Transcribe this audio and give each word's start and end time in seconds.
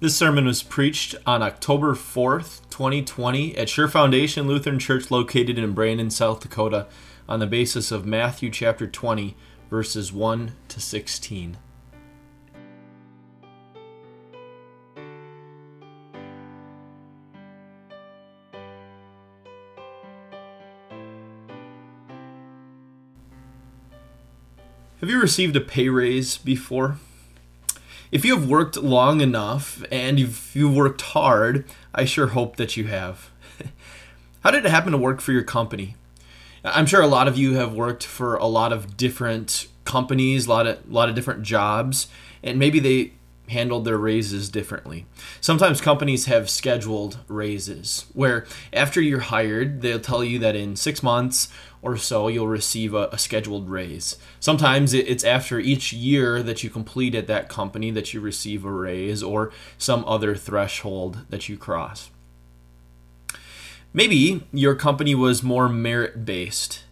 This 0.00 0.16
sermon 0.16 0.46
was 0.46 0.62
preached 0.62 1.14
on 1.26 1.42
October 1.42 1.94
4th, 1.94 2.62
2020, 2.70 3.54
at 3.54 3.68
Sure 3.68 3.86
Foundation 3.86 4.46
Lutheran 4.46 4.78
Church 4.78 5.10
located 5.10 5.58
in 5.58 5.74
Brandon, 5.74 6.08
South 6.08 6.40
Dakota, 6.40 6.86
on 7.28 7.38
the 7.38 7.46
basis 7.46 7.92
of 7.92 8.06
Matthew 8.06 8.48
chapter 8.48 8.86
20, 8.86 9.36
verses 9.68 10.10
1 10.10 10.52
to 10.68 10.80
16. 10.80 11.58
Have 25.00 25.10
you 25.10 25.20
received 25.20 25.54
a 25.56 25.60
pay 25.60 25.90
raise 25.90 26.38
before? 26.38 26.96
If 28.12 28.24
you 28.24 28.36
have 28.36 28.48
worked 28.48 28.76
long 28.76 29.20
enough 29.20 29.84
and 29.90 30.18
you've, 30.18 30.50
you've 30.54 30.74
worked 30.74 31.00
hard, 31.00 31.64
I 31.94 32.04
sure 32.04 32.28
hope 32.28 32.56
that 32.56 32.76
you 32.76 32.84
have. 32.84 33.30
How 34.40 34.50
did 34.50 34.64
it 34.64 34.70
happen 34.70 34.92
to 34.92 34.98
work 34.98 35.20
for 35.20 35.32
your 35.32 35.44
company? 35.44 35.94
I'm 36.64 36.86
sure 36.86 37.00
a 37.00 37.06
lot 37.06 37.28
of 37.28 37.38
you 37.38 37.54
have 37.54 37.72
worked 37.72 38.04
for 38.04 38.34
a 38.36 38.46
lot 38.46 38.72
of 38.72 38.96
different 38.96 39.68
companies, 39.84 40.46
a 40.46 40.50
lot 40.50 40.66
of 40.66 40.78
a 40.88 40.92
lot 40.92 41.08
of 41.08 41.14
different 41.14 41.42
jobs, 41.42 42.08
and 42.42 42.58
maybe 42.58 42.80
they 42.80 43.12
handled 43.50 43.84
their 43.84 43.98
raises 43.98 44.48
differently. 44.48 45.06
Sometimes 45.40 45.80
companies 45.80 46.26
have 46.26 46.48
scheduled 46.48 47.18
raises 47.28 48.06
where 48.14 48.46
after 48.72 49.00
you're 49.00 49.20
hired, 49.20 49.82
they'll 49.82 50.00
tell 50.00 50.24
you 50.24 50.38
that 50.38 50.56
in 50.56 50.76
six 50.76 51.02
months 51.02 51.48
or 51.82 51.96
so 51.96 52.28
you'll 52.28 52.46
receive 52.48 52.94
a, 52.94 53.08
a 53.08 53.18
scheduled 53.18 53.68
raise. 53.68 54.16
Sometimes 54.38 54.92
it's 54.92 55.24
after 55.24 55.58
each 55.58 55.92
year 55.92 56.42
that 56.42 56.62
you 56.62 56.70
complete 56.70 57.14
at 57.14 57.26
that 57.26 57.48
company 57.48 57.90
that 57.90 58.14
you 58.14 58.20
receive 58.20 58.64
a 58.64 58.70
raise 58.70 59.22
or 59.22 59.52
some 59.78 60.04
other 60.06 60.34
threshold 60.34 61.18
that 61.30 61.48
you 61.48 61.56
cross. 61.56 62.10
Maybe 63.92 64.46
your 64.52 64.76
company 64.76 65.14
was 65.14 65.42
more 65.42 65.68
merit 65.68 66.24
based, 66.24 66.84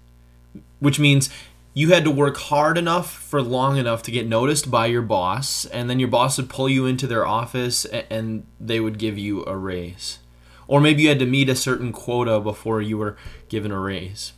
which 0.80 0.98
means 0.98 1.30
you 1.78 1.90
had 1.90 2.02
to 2.02 2.10
work 2.10 2.36
hard 2.36 2.76
enough 2.76 3.08
for 3.08 3.40
long 3.40 3.76
enough 3.76 4.02
to 4.02 4.10
get 4.10 4.26
noticed 4.26 4.68
by 4.68 4.86
your 4.86 5.00
boss, 5.00 5.64
and 5.66 5.88
then 5.88 6.00
your 6.00 6.08
boss 6.08 6.36
would 6.36 6.50
pull 6.50 6.68
you 6.68 6.86
into 6.86 7.06
their 7.06 7.24
office 7.24 7.84
and 7.84 8.44
they 8.58 8.80
would 8.80 8.98
give 8.98 9.16
you 9.16 9.44
a 9.44 9.56
raise. 9.56 10.18
Or 10.66 10.80
maybe 10.80 11.04
you 11.04 11.08
had 11.08 11.20
to 11.20 11.26
meet 11.26 11.48
a 11.48 11.54
certain 11.54 11.92
quota 11.92 12.40
before 12.40 12.82
you 12.82 12.98
were 12.98 13.16
given 13.48 13.70
a 13.70 13.78
raise. 13.78 14.32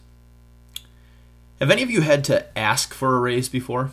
Have 1.60 1.70
any 1.70 1.82
of 1.82 1.90
you 1.90 2.02
had 2.02 2.24
to 2.24 2.58
ask 2.58 2.92
for 2.92 3.16
a 3.16 3.20
raise 3.20 3.48
before? 3.48 3.92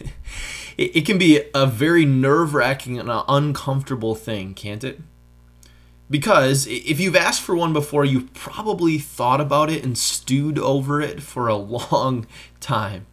it, 0.78 1.04
can 1.04 1.18
be 1.18 1.42
a 1.52 1.66
very 1.66 2.04
nerve 2.04 2.54
wracking 2.54 3.00
and 3.00 3.10
uncomfortable 3.26 4.14
thing, 4.14 4.54
can't 4.54 4.84
it? 4.84 5.00
Because 6.10 6.66
if 6.66 6.98
you've 6.98 7.14
asked 7.14 7.40
for 7.40 7.54
one 7.54 7.72
before, 7.72 8.04
you've 8.04 8.34
probably 8.34 8.98
thought 8.98 9.40
about 9.40 9.70
it 9.70 9.84
and 9.84 9.96
stewed 9.96 10.58
over 10.58 11.00
it 11.00 11.22
for 11.22 11.46
a 11.46 11.54
long 11.54 12.26
time. 12.60 13.06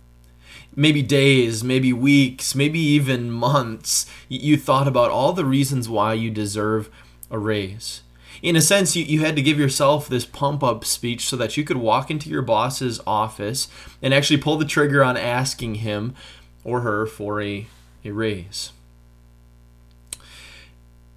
Maybe 0.75 1.03
days, 1.03 1.63
maybe 1.63 1.93
weeks, 1.93 2.55
maybe 2.55 2.79
even 2.79 3.31
months. 3.31 4.07
You 4.27 4.57
thought 4.57 4.87
about 4.87 5.11
all 5.11 5.33
the 5.33 5.45
reasons 5.45 5.87
why 5.87 6.13
you 6.13 6.31
deserve 6.31 6.89
a 7.29 7.37
raise. 7.37 8.01
In 8.41 8.55
a 8.55 8.61
sense, 8.61 8.95
you, 8.95 9.03
you 9.03 9.21
had 9.21 9.35
to 9.35 9.41
give 9.41 9.59
yourself 9.59 10.07
this 10.07 10.25
pump 10.25 10.63
up 10.63 10.85
speech 10.85 11.27
so 11.27 11.35
that 11.37 11.57
you 11.57 11.63
could 11.63 11.77
walk 11.77 12.11
into 12.11 12.29
your 12.29 12.43
boss's 12.43 12.99
office 13.07 13.67
and 14.01 14.13
actually 14.13 14.37
pull 14.37 14.57
the 14.57 14.65
trigger 14.65 15.03
on 15.03 15.17
asking 15.17 15.75
him 15.75 16.15
or 16.63 16.81
her 16.81 17.07
for 17.07 17.41
a, 17.41 17.65
a 18.05 18.11
raise 18.11 18.71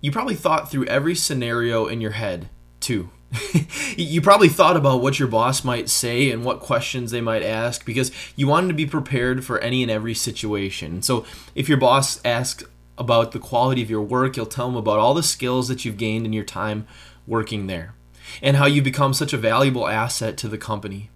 you 0.01 0.11
probably 0.11 0.34
thought 0.34 0.70
through 0.70 0.87
every 0.87 1.15
scenario 1.15 1.87
in 1.87 2.00
your 2.00 2.12
head, 2.12 2.49
too. 2.81 3.11
you 3.97 4.21
probably 4.21 4.49
thought 4.49 4.77
about 4.77 5.03
what 5.03 5.19
your 5.19 5.28
boss 5.28 5.62
might 5.62 5.88
say 5.88 6.31
and 6.31 6.44
what 6.44 6.59
questions 6.61 7.11
they 7.11 7.21
might 7.21 7.44
ask 7.44 7.84
because 7.84 8.10
you 8.34 8.49
wanted 8.49 8.69
to 8.69 8.75
be 8.75 8.87
prepared 8.87 9.44
for 9.44 9.60
any 9.60 9.83
and 9.83 9.91
every 9.91 10.15
situation. 10.15 11.00
So, 11.03 11.25
if 11.55 11.69
your 11.69 11.78
boss 11.78 12.21
asks 12.25 12.65
about 12.99 13.33
the 13.33 13.39
quality 13.39 13.83
of 13.83 13.91
your 13.91 14.03
work, 14.03 14.37
you'll 14.37 14.47
tell 14.47 14.66
them 14.66 14.77
about 14.77 14.99
all 14.99 15.15
the 15.15 15.22
skills 15.22 15.69
that 15.69 15.84
you've 15.84 15.97
gained 15.97 16.27
in 16.27 16.33
your 16.33 16.44
time 16.44 16.87
working 17.27 17.66
there 17.66 17.94
and 18.43 18.56
how 18.56 18.66
you've 18.66 18.84
become 18.84 19.15
such 19.15 19.33
a 19.33 19.39
valuable 19.39 19.89
asset 19.89 20.37
to 20.39 20.49
the 20.49 20.59
company. 20.59 21.10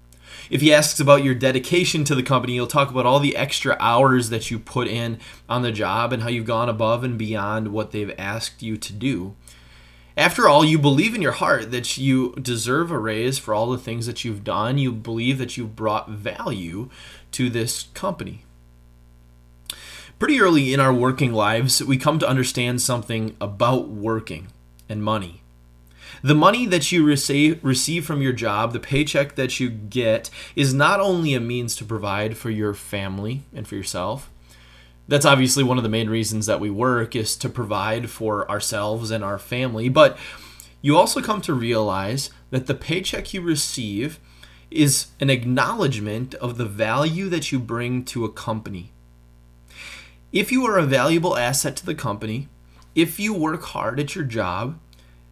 If 0.50 0.60
he 0.60 0.72
asks 0.72 1.00
about 1.00 1.24
your 1.24 1.34
dedication 1.34 2.04
to 2.04 2.14
the 2.14 2.22
company, 2.22 2.54
you'll 2.54 2.66
talk 2.66 2.90
about 2.90 3.06
all 3.06 3.20
the 3.20 3.36
extra 3.36 3.76
hours 3.80 4.30
that 4.30 4.50
you 4.50 4.58
put 4.58 4.88
in 4.88 5.18
on 5.48 5.62
the 5.62 5.72
job 5.72 6.12
and 6.12 6.22
how 6.22 6.28
you've 6.28 6.44
gone 6.44 6.68
above 6.68 7.04
and 7.04 7.18
beyond 7.18 7.68
what 7.68 7.92
they've 7.92 8.14
asked 8.18 8.62
you 8.62 8.76
to 8.76 8.92
do. 8.92 9.34
After 10.16 10.48
all, 10.48 10.64
you 10.64 10.78
believe 10.78 11.14
in 11.14 11.22
your 11.22 11.32
heart 11.32 11.72
that 11.72 11.98
you 11.98 12.34
deserve 12.40 12.90
a 12.90 12.98
raise 12.98 13.38
for 13.38 13.52
all 13.52 13.70
the 13.70 13.78
things 13.78 14.06
that 14.06 14.24
you've 14.24 14.44
done. 14.44 14.78
You 14.78 14.92
believe 14.92 15.38
that 15.38 15.56
you've 15.56 15.74
brought 15.74 16.08
value 16.08 16.88
to 17.32 17.50
this 17.50 17.84
company. 17.94 18.44
Pretty 20.20 20.40
early 20.40 20.72
in 20.72 20.78
our 20.78 20.94
working 20.94 21.32
lives, 21.32 21.82
we 21.82 21.96
come 21.96 22.20
to 22.20 22.28
understand 22.28 22.80
something 22.80 23.36
about 23.40 23.88
working 23.88 24.48
and 24.88 25.02
money. 25.02 25.42
The 26.22 26.34
money 26.34 26.66
that 26.66 26.90
you 26.90 27.04
receive, 27.04 27.62
receive 27.64 28.04
from 28.04 28.22
your 28.22 28.32
job, 28.32 28.72
the 28.72 28.80
paycheck 28.80 29.34
that 29.34 29.60
you 29.60 29.68
get, 29.68 30.30
is 30.56 30.72
not 30.72 31.00
only 31.00 31.34
a 31.34 31.40
means 31.40 31.76
to 31.76 31.84
provide 31.84 32.36
for 32.36 32.50
your 32.50 32.74
family 32.74 33.42
and 33.54 33.66
for 33.66 33.74
yourself. 33.74 34.30
That's 35.06 35.26
obviously 35.26 35.62
one 35.62 35.76
of 35.76 35.82
the 35.82 35.90
main 35.90 36.08
reasons 36.08 36.46
that 36.46 36.60
we 36.60 36.70
work 36.70 37.14
is 37.14 37.36
to 37.36 37.48
provide 37.48 38.08
for 38.08 38.50
ourselves 38.50 39.10
and 39.10 39.22
our 39.22 39.38
family, 39.38 39.88
but 39.88 40.16
you 40.80 40.96
also 40.96 41.20
come 41.20 41.40
to 41.42 41.54
realize 41.54 42.30
that 42.50 42.66
the 42.66 42.74
paycheck 42.74 43.34
you 43.34 43.40
receive 43.40 44.18
is 44.70 45.08
an 45.20 45.30
acknowledgement 45.30 46.34
of 46.34 46.58
the 46.58 46.64
value 46.64 47.28
that 47.28 47.52
you 47.52 47.58
bring 47.58 48.04
to 48.04 48.24
a 48.24 48.32
company. 48.32 48.92
If 50.32 50.50
you 50.50 50.66
are 50.66 50.78
a 50.78 50.84
valuable 50.84 51.36
asset 51.36 51.76
to 51.76 51.86
the 51.86 51.94
company, 51.94 52.48
if 52.94 53.20
you 53.20 53.32
work 53.32 53.62
hard 53.62 54.00
at 54.00 54.14
your 54.14 54.24
job, 54.24 54.78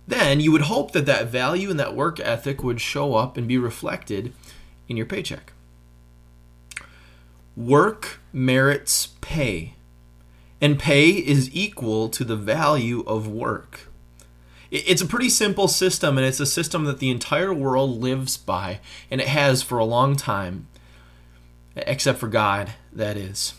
then 0.07 0.41
you 0.41 0.53
would 0.53 0.63
hope 0.63 0.93
that 0.93 1.07
that 1.07 1.29
value 1.29 1.71
and 1.71 1.79
that 1.79 1.95
work 1.95 2.19
ethic 2.21 2.63
would 2.63 2.81
show 2.81 3.15
up 3.15 3.37
and 3.37 3.47
be 3.47 3.59
reflected 3.59 4.33
in 4.89 4.97
your 4.97 5.07
paycheck. 5.07 5.53
Work 7.57 8.21
merits 8.33 9.09
pay, 9.21 9.75
and 10.61 10.79
pay 10.79 11.11
is 11.11 11.55
equal 11.55 12.09
to 12.09 12.25
the 12.25 12.37
value 12.37 13.03
of 13.07 13.29
work. 13.29 13.89
It's 14.71 15.03
a 15.03 15.07
pretty 15.07 15.29
simple 15.29 15.69
system, 15.69 16.17
and 16.17 16.27
it's 16.27 16.41
a 16.41 16.47
system 16.47 16.85
that 16.85 16.99
the 16.99 17.11
entire 17.11 17.53
world 17.53 18.01
lives 18.01 18.39
by, 18.39 18.81
and 19.11 19.21
it 19.21 19.29
has 19.29 19.63
for 19.63 19.77
a 19.77 19.85
long 19.85 20.17
time, 20.17 20.67
except 21.77 22.19
for 22.19 22.29
God, 22.29 22.73
that 22.91 23.19
is. 23.19 23.53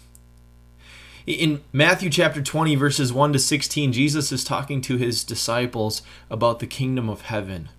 In 1.25 1.63
Matthew 1.72 2.09
chapter 2.09 2.41
20, 2.41 2.75
verses 2.75 3.13
1 3.13 3.31
to 3.31 3.39
16, 3.39 3.94
Jesus 3.94 4.34
is 4.34 4.44
talking 4.44 4.81
to 4.81 4.97
his 4.97 5.23
disciples 5.23 6.01
about 6.29 6.59
the 6.59 6.67
kingdom 6.67 7.07
of 7.07 7.22
heaven. 7.22 7.69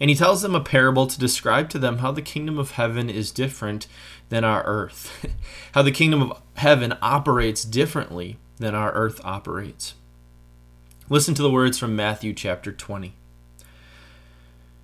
And 0.00 0.08
he 0.08 0.16
tells 0.16 0.40
them 0.40 0.54
a 0.54 0.62
parable 0.62 1.06
to 1.06 1.18
describe 1.18 1.68
to 1.70 1.78
them 1.78 1.98
how 1.98 2.10
the 2.10 2.22
kingdom 2.22 2.58
of 2.58 2.72
heaven 2.72 3.10
is 3.10 3.30
different 3.30 3.86
than 4.30 4.44
our 4.44 4.64
earth, 4.64 5.26
how 5.72 5.82
the 5.82 5.92
kingdom 5.92 6.22
of 6.22 6.42
heaven 6.54 6.94
operates 7.02 7.64
differently 7.64 8.38
than 8.56 8.74
our 8.74 8.92
earth 8.92 9.20
operates. 9.24 9.94
Listen 11.10 11.34
to 11.34 11.42
the 11.42 11.50
words 11.50 11.78
from 11.78 11.94
Matthew 11.94 12.32
chapter 12.32 12.72
20. 12.72 13.14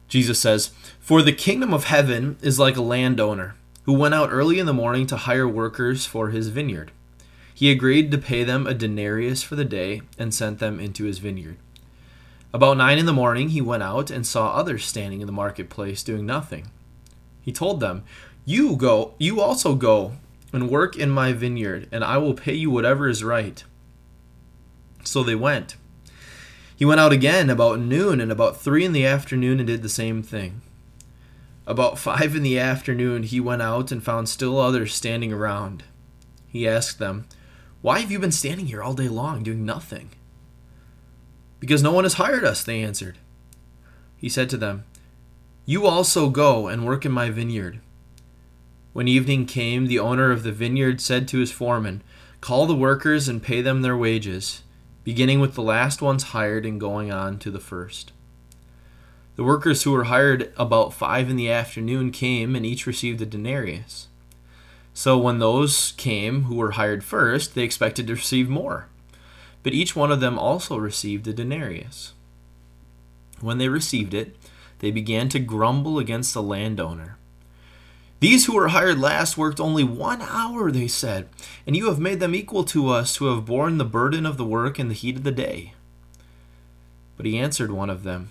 Jesus 0.09 0.39
says, 0.39 0.73
For 1.01 1.23
the 1.23 1.33
kingdom 1.33 1.73
of 1.73 1.85
heaven 1.85 2.37
is 2.43 2.59
like 2.59 2.77
a 2.77 2.83
landowner 2.83 3.55
who 3.85 3.95
went 3.95 4.15
out 4.15 4.31
early 4.31 4.59
in 4.59 4.67
the 4.67 4.75
morning 4.75 5.07
to 5.07 5.17
hire 5.17 5.49
workers 5.49 6.05
for 6.05 6.29
his 6.29 6.49
vineyard. 6.49 6.93
He 7.63 7.71
agreed 7.71 8.11
to 8.11 8.19
pay 8.19 8.43
them 8.43 8.67
a 8.67 8.75
denarius 8.75 9.45
for 9.45 9.55
the 9.55 9.65
day 9.65 10.03
and 10.19 10.35
sent 10.35 10.59
them 10.59 10.81
into 10.81 11.05
his 11.05 11.21
vineyard. 11.21 11.59
About 12.53 12.77
nine 12.77 12.99
in 12.99 13.07
the 13.07 13.13
morning, 13.13 13.51
he 13.51 13.61
went 13.61 13.85
out 13.85 14.11
and 14.11 14.27
saw 14.27 14.49
others 14.49 14.85
standing 14.85 15.21
in 15.21 15.29
the 15.29 15.33
marketplace 15.33 16.03
doing 16.03 16.27
nothing. 16.27 16.73
He 17.41 17.53
told 17.53 17.79
them, 17.79 18.03
You 18.45 18.75
go, 18.75 19.15
you 19.17 19.41
also 19.41 19.77
go 19.77 20.15
and 20.53 20.71
work 20.71 20.97
in 20.97 21.09
my 21.09 21.33
vineyard, 21.33 21.87
and 21.93 22.03
I 22.03 22.19
will 22.19 22.35
pay 22.35 22.53
you 22.53 22.69
whatever 22.69 23.09
is 23.09 23.23
right. 23.23 23.63
So 25.05 25.23
they 25.23 25.37
went. 25.37 25.77
He 26.75 26.85
went 26.85 26.99
out 26.99 27.13
again 27.13 27.49
about 27.49 27.79
noon 27.79 28.21
and 28.21 28.33
about 28.33 28.61
three 28.61 28.85
in 28.85 28.93
the 28.93 29.07
afternoon 29.07 29.61
and 29.61 29.69
did 29.69 29.83
the 29.83 29.89
same 29.89 30.25
thing. 30.25 30.63
About 31.69 31.97
five 31.97 32.35
in 32.35 32.43
the 32.43 32.59
afternoon, 32.59 33.23
he 33.23 33.39
went 33.39 33.63
out 33.63 33.93
and 33.93 34.03
found 34.03 34.29
still 34.29 34.59
others 34.59 34.93
standing 34.93 35.33
around. 35.33 35.85
He 36.49 36.67
asked 36.67 36.99
them, 36.99 37.27
why 37.83 37.99
have 37.99 38.13
you 38.13 38.21
been 38.21 38.33
standing 38.33 38.67
here 38.67 38.81
all 38.83 38.95
day 38.95 39.09
long 39.09 39.43
doing 39.43 39.67
nothing? 39.67 40.11
Because 41.59 41.83
no 41.83 41.91
one 41.91 42.05
has 42.05 42.15
hired 42.15 42.45
us, 42.45 42.63
they 42.63 42.83
answered. 42.83 43.19
He 44.17 44.29
said 44.29 44.49
to 44.51 44.57
them, 44.57 44.85
You 45.67 45.87
also 45.87 46.31
go 46.31 46.69
and 46.69 46.87
work 46.87 47.05
in 47.05 47.11
my 47.11 47.29
vineyard. 47.29 47.81
When 48.93 49.09
evening 49.09 49.47
came, 49.47 49.87
the 49.87 49.99
owner 49.99 50.31
of 50.31 50.45
the 50.45 50.53
vineyard 50.53 51.01
said 51.01 51.27
to 51.29 51.39
his 51.39 51.51
foreman, 51.51 52.03
Call 52.41 52.67
the 52.67 52.75
workers 52.75 53.29
and 53.29 53.43
pay 53.43 53.61
them 53.61 53.83
their 53.83 53.97
wages, 53.97 54.63
beginning 55.03 55.41
with 55.41 55.55
the 55.55 55.63
last 55.63 56.01
ones 56.01 56.25
hired 56.25 56.65
and 56.65 56.79
going 56.79 57.11
on 57.11 57.39
to 57.41 57.51
the 57.51 57.61
first. 57.61 58.13
The 59.35 59.45
workers 59.45 59.83
who 59.83 59.91
were 59.91 60.05
hired 60.05 60.53
about 60.57 60.93
five 60.93 61.29
in 61.29 61.37
the 61.37 61.51
afternoon 61.51 62.13
came 62.13 62.55
and 62.55 62.65
each 62.65 62.87
received 62.87 63.21
a 63.23 63.27
denarius. 63.27 64.07
So 64.95 65.17
when 65.19 65.39
those 65.39 65.93
came 65.93 66.45
who 66.45 66.57
were 66.57 66.73
hired 66.73 67.03
first, 67.03 67.55
they 67.55 67.63
expected 67.63 68.07
to 68.07 68.15
receive 68.15 68.49
more. 68.49 68.89
But 69.63 69.73
each 69.73 69.97
one 69.97 70.13
of 70.13 70.21
them 70.21 70.39
also 70.39 70.77
received 70.77 71.27
a 71.27 71.33
denarius. 71.33 72.13
When 73.41 73.59
they 73.59 73.69
received 73.69 74.15
it, 74.15 74.37
they 74.81 74.91
began 74.91 75.29
to 75.31 75.39
grumble 75.39 75.99
against 75.99 76.35
the 76.35 76.43
landowner. 76.43 77.17
These 78.21 78.47
who 78.47 78.55
were 78.55 78.69
hired 78.69 79.01
last 79.01 79.37
worked 79.37 79.59
only 79.59 79.83
one 79.83 80.23
hour, 80.23 80.71
they 80.71 80.87
said, 80.87 81.29
and 81.67 81.77
you 81.77 81.87
have 81.87 81.99
made 81.99 82.21
them 82.21 82.37
equal 82.37 82.63
to 82.67 82.89
us 82.89 83.17
who 83.17 83.27
have 83.27 83.47
borne 83.47 83.79
the 83.79 83.85
burden 83.85 84.27
of 84.27 84.37
the 84.37 84.45
work 84.45 84.79
in 84.79 84.89
the 84.89 84.95
heat 84.95 85.17
of 85.17 85.25
the 85.25 85.33
day. 85.33 85.75
But 87.17 87.27
he 87.27 87.39
answered 87.39 87.73
one 87.73 87.91
of 87.91 88.05
them, 88.05 88.31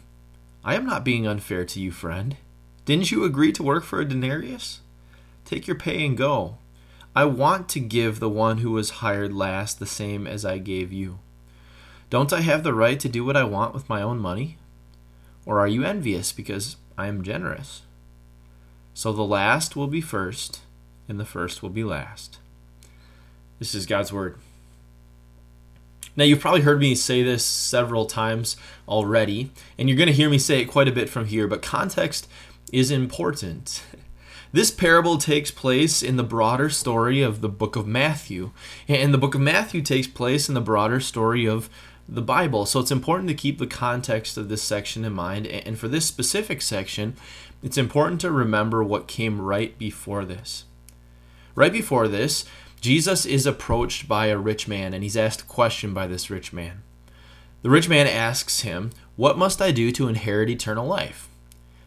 I 0.64 0.76
am 0.76 0.86
not 0.86 1.04
being 1.04 1.28
unfair 1.28 1.66
to 1.66 1.80
you, 1.82 1.92
friend. 1.92 2.38
Didn't 2.86 3.12
you 3.12 3.24
agree 3.24 3.52
to 3.52 3.64
work 3.64 3.84
for 3.84 4.00
a 4.00 4.06
denarius? 4.06 4.80
Take 5.46 5.68
your 5.68 5.78
pay 5.78 6.06
and 6.06 6.18
go. 6.18 6.58
I 7.16 7.26
want 7.26 7.68
to 7.70 7.80
give 7.80 8.20
the 8.20 8.30
one 8.30 8.60
who 8.60 8.72
was 8.72 9.02
hired 9.02 9.34
last 9.34 9.80
the 9.80 9.86
same 9.86 10.26
as 10.26 10.46
I 10.46 10.60
gave 10.60 10.94
you. 10.94 11.20
Don't 12.10 12.32
I 12.32 12.42
have 12.42 12.64
the 12.64 12.74
right 12.74 13.00
to 13.00 13.10
do 13.10 13.26
what 13.26 13.38
I 13.38 13.44
want 13.44 13.74
with 13.74 13.90
my 13.90 14.02
own 14.02 14.20
money? 14.20 14.58
Or 15.46 15.60
are 15.60 15.68
you 15.68 15.84
envious 15.84 16.32
because 16.32 16.78
I 16.98 17.08
am 17.08 17.24
generous? 17.24 17.82
So 18.94 19.12
the 19.12 19.24
last 19.24 19.76
will 19.76 19.88
be 19.88 20.02
first, 20.02 20.62
and 21.08 21.20
the 21.20 21.26
first 21.26 21.62
will 21.62 21.70
be 21.70 21.84
last. 21.84 22.40
This 23.60 23.74
is 23.74 23.86
God's 23.86 24.12
Word. 24.14 24.38
Now, 26.16 26.26
you've 26.26 26.42
probably 26.42 26.62
heard 26.62 26.80
me 26.80 26.94
say 26.96 27.24
this 27.24 27.46
several 27.46 28.06
times 28.06 28.58
already, 28.88 29.52
and 29.78 29.88
you're 29.88 29.98
going 29.98 30.08
to 30.08 30.14
hear 30.14 30.30
me 30.30 30.38
say 30.38 30.62
it 30.62 30.66
quite 30.66 30.90
a 30.90 30.92
bit 30.92 31.10
from 31.10 31.26
here, 31.26 31.48
but 31.48 31.62
context 31.62 32.28
is 32.72 32.92
important. 32.92 33.84
This 34.54 34.70
parable 34.70 35.18
takes 35.18 35.50
place 35.50 36.04
in 36.04 36.18
the 36.18 36.24
broader 36.24 36.70
story 36.70 37.22
of 37.22 37.40
the 37.40 37.48
book 37.48 37.78
of 37.78 37.88
Matthew, 37.88 38.52
and 38.88 39.14
the 39.14 39.18
book 39.18 39.34
of 39.34 39.40
Matthew 39.42 39.82
takes 39.82 40.08
place 40.08 40.50
in 40.50 40.56
the 40.56 40.62
broader 40.62 41.00
story 41.00 41.46
of 41.46 41.70
the 42.08 42.22
Bible. 42.22 42.66
So 42.66 42.82
it's 42.82 42.92
important 42.92 43.30
to 43.30 43.34
keep 43.34 43.58
the 43.58 43.68
context 43.68 44.36
of 44.36 44.50
this 44.50 44.62
section 44.62 45.06
in 45.06 45.14
mind. 45.14 45.48
And 45.48 45.80
for 45.80 45.88
this 45.88 46.06
specific 46.06 46.62
section, 46.62 47.16
it's 47.64 47.78
important 47.78 48.20
to 48.22 48.32
remember 48.32 48.84
what 48.84 49.08
came 49.08 49.40
right 49.40 49.78
before 49.78 50.26
this. 50.26 50.66
Right 51.56 51.72
before 51.72 52.10
this, 52.10 52.44
Jesus 52.82 53.26
is 53.26 53.46
approached 53.46 54.10
by 54.10 54.26
a 54.26 54.38
rich 54.38 54.68
man 54.68 54.94
and 54.94 55.04
he's 55.04 55.18
asked 55.18 55.42
a 55.42 55.46
question 55.46 55.94
by 55.94 56.08
this 56.08 56.30
rich 56.30 56.52
man. 56.52 56.84
The 57.62 57.70
rich 57.70 57.88
man 57.88 58.08
asks 58.08 58.62
him, 58.62 58.90
What 59.16 59.38
must 59.38 59.62
I 59.62 59.72
do 59.72 59.92
to 59.92 60.08
inherit 60.08 60.50
eternal 60.50 60.88
life? 60.88 61.30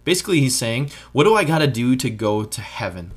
Basically, 0.05 0.41
he's 0.41 0.57
saying, 0.57 0.91
What 1.13 1.25
do 1.25 1.35
I 1.35 1.45
got 1.45 1.59
to 1.59 1.67
do 1.67 1.97
to 1.97 2.11
go 2.11 2.45
to 2.45 2.61
heaven? 2.61 3.13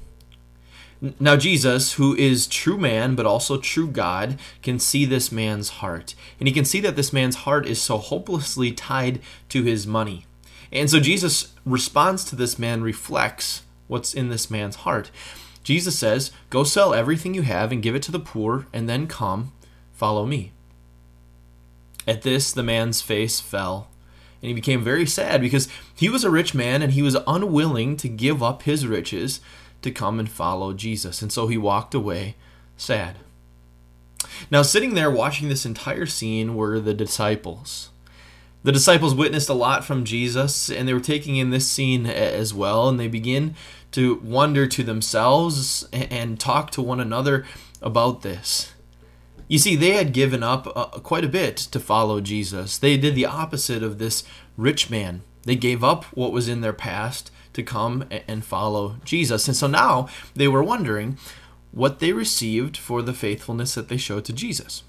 Now, 1.19 1.36
Jesus, 1.36 1.94
who 1.94 2.16
is 2.16 2.48
true 2.48 2.78
man 2.78 3.16
but 3.16 3.28
also 3.28 3.57
true 3.57 3.88
God, 3.88 4.39
can 4.63 4.80
see 4.80 5.06
this 5.06 5.31
man's 5.31 5.69
heart. 5.69 6.16
And 6.39 6.48
he 6.48 6.54
can 6.54 6.66
see 6.66 6.80
that 6.81 6.95
this 6.95 7.13
man's 7.13 7.38
heart 7.38 7.68
is 7.68 7.80
so 7.80 7.98
hopelessly 7.98 8.72
tied 8.72 9.19
to 9.50 9.63
his 9.63 9.86
money. 9.86 10.25
And 10.72 10.89
so 10.89 11.00
Jesus' 11.00 11.54
response 11.66 12.24
to 12.25 12.36
this 12.36 12.57
man 12.57 12.81
reflects 12.81 13.62
what's 13.88 14.13
in 14.13 14.30
this 14.30 14.50
man's 14.50 14.78
heart. 14.78 15.12
Jesus 15.63 15.98
says, 15.98 16.31
Go 16.50 16.63
sell 16.63 16.94
everything 16.94 17.33
you 17.33 17.44
have 17.44 17.72
and 17.72 17.83
give 17.83 17.94
it 17.94 18.01
to 18.04 18.12
the 18.12 18.19
poor, 18.19 18.66
and 18.74 18.90
then 18.90 19.06
come, 19.06 19.51
follow 19.94 20.25
me. 20.25 20.51
At 22.07 22.22
this, 22.22 22.51
the 22.51 22.63
man's 22.63 23.01
face 23.01 23.40
fell, 23.40 23.90
and 24.42 24.50
he 24.50 24.54
became 24.54 24.84
very 24.84 25.06
sad 25.06 25.42
because 25.42 25.68
he 25.95 26.10
was 26.10 26.24
a 26.24 26.30
rich 26.30 26.54
man 26.54 26.81
and 26.81 26.94
he 26.94 27.01
was 27.01 27.18
unwilling 27.25 27.98
to 27.98 28.07
give 28.07 28.44
up 28.44 28.63
his 28.63 28.86
riches 28.86 29.39
to 29.81 29.92
come 29.92 30.19
and 30.19 30.30
follow 30.30 30.74
Jesus. 30.74 31.22
And 31.22 31.31
so 31.31 31.48
he 31.48 31.57
walked 31.57 31.94
away 31.94 32.36
sad. 32.75 33.16
Now, 34.51 34.62
sitting 34.62 34.94
there 34.94 35.12
watching 35.12 35.50
this 35.50 35.66
entire 35.66 36.06
scene 36.06 36.56
were 36.56 36.80
the 36.80 36.94
disciples. 36.94 37.89
The 38.63 38.72
disciples 38.72 39.16
witnessed 39.16 39.50
a 39.50 39.54
lot 39.54 39.86
from 39.86 40.04
Jesus, 40.04 40.69
and 40.69 40.88
they 40.88 40.94
were 40.94 41.00
taking 41.00 41.38
in 41.38 41.51
this 41.51 41.68
scene 41.68 42.06
as 42.06 42.54
well, 42.54 42.90
and 42.90 43.00
they 43.00 43.07
begin 43.07 43.56
to 43.92 44.16
wonder 44.16 44.68
to 44.68 44.83
themselves 44.83 45.88
and 45.94 46.40
talk 46.40 46.72
to 46.72 46.81
one 46.81 47.00
another 47.00 47.45
about 47.81 48.22
this. 48.24 48.74
You 49.47 49.57
see, 49.57 49.75
they 49.75 49.94
had 49.94 50.13
given 50.13 50.44
up 50.44 50.67
uh, 50.75 50.85
quite 50.99 51.23
a 51.23 51.29
bit 51.29 51.55
to 51.57 51.79
follow 51.79 52.19
Jesus. 52.19 52.77
They 52.77 52.97
did 52.97 53.15
the 53.15 53.25
opposite 53.25 53.81
of 53.81 53.97
this 53.97 54.23
rich 54.57 54.89
man. 54.89 55.21
They 55.44 55.55
gave 55.55 55.83
up 55.83 56.03
what 56.05 56.33
was 56.33 56.49
in 56.49 56.61
their 56.61 56.73
past 56.73 57.31
to 57.53 57.63
come 57.63 58.05
and 58.11 58.44
follow 58.44 58.97
Jesus. 59.05 59.47
And 59.47 59.55
so 59.55 59.67
now 59.67 60.09
they 60.35 60.47
were 60.47 60.63
wondering 60.63 61.17
what 61.71 61.99
they 61.99 62.11
received 62.11 62.75
for 62.75 63.01
the 63.01 63.13
faithfulness 63.13 63.75
that 63.75 63.88
they 63.88 63.97
showed 63.97 64.25
to 64.25 64.33
Jesus. 64.33 64.83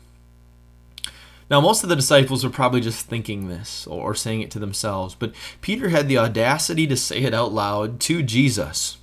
Now, 1.51 1.61
most 1.61 1.83
of 1.83 1.89
the 1.89 1.97
disciples 1.97 2.45
were 2.45 2.51
probably 2.51 2.81
just 2.81 3.07
thinking 3.07 3.49
this 3.49 3.87
or 3.87 4.15
saying 4.15 4.43
it 4.43 4.51
to 4.51 4.59
themselves, 4.59 5.15
but 5.15 5.33
Peter 5.61 5.89
had 5.89 6.09
the 6.09 6.19
audacity 6.19 6.87
to 6.87 6.97
say 6.97 7.23
it 7.23 7.33
out 7.33 7.53
loud 7.53 8.01
to 8.01 8.23
Jesus. 8.23 8.99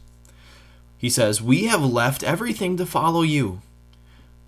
He 0.98 1.10
says, 1.10 1.42
We 1.42 1.66
have 1.66 1.84
left 1.84 2.24
everything 2.24 2.78
to 2.78 2.86
follow 2.86 3.24
you. 3.24 3.62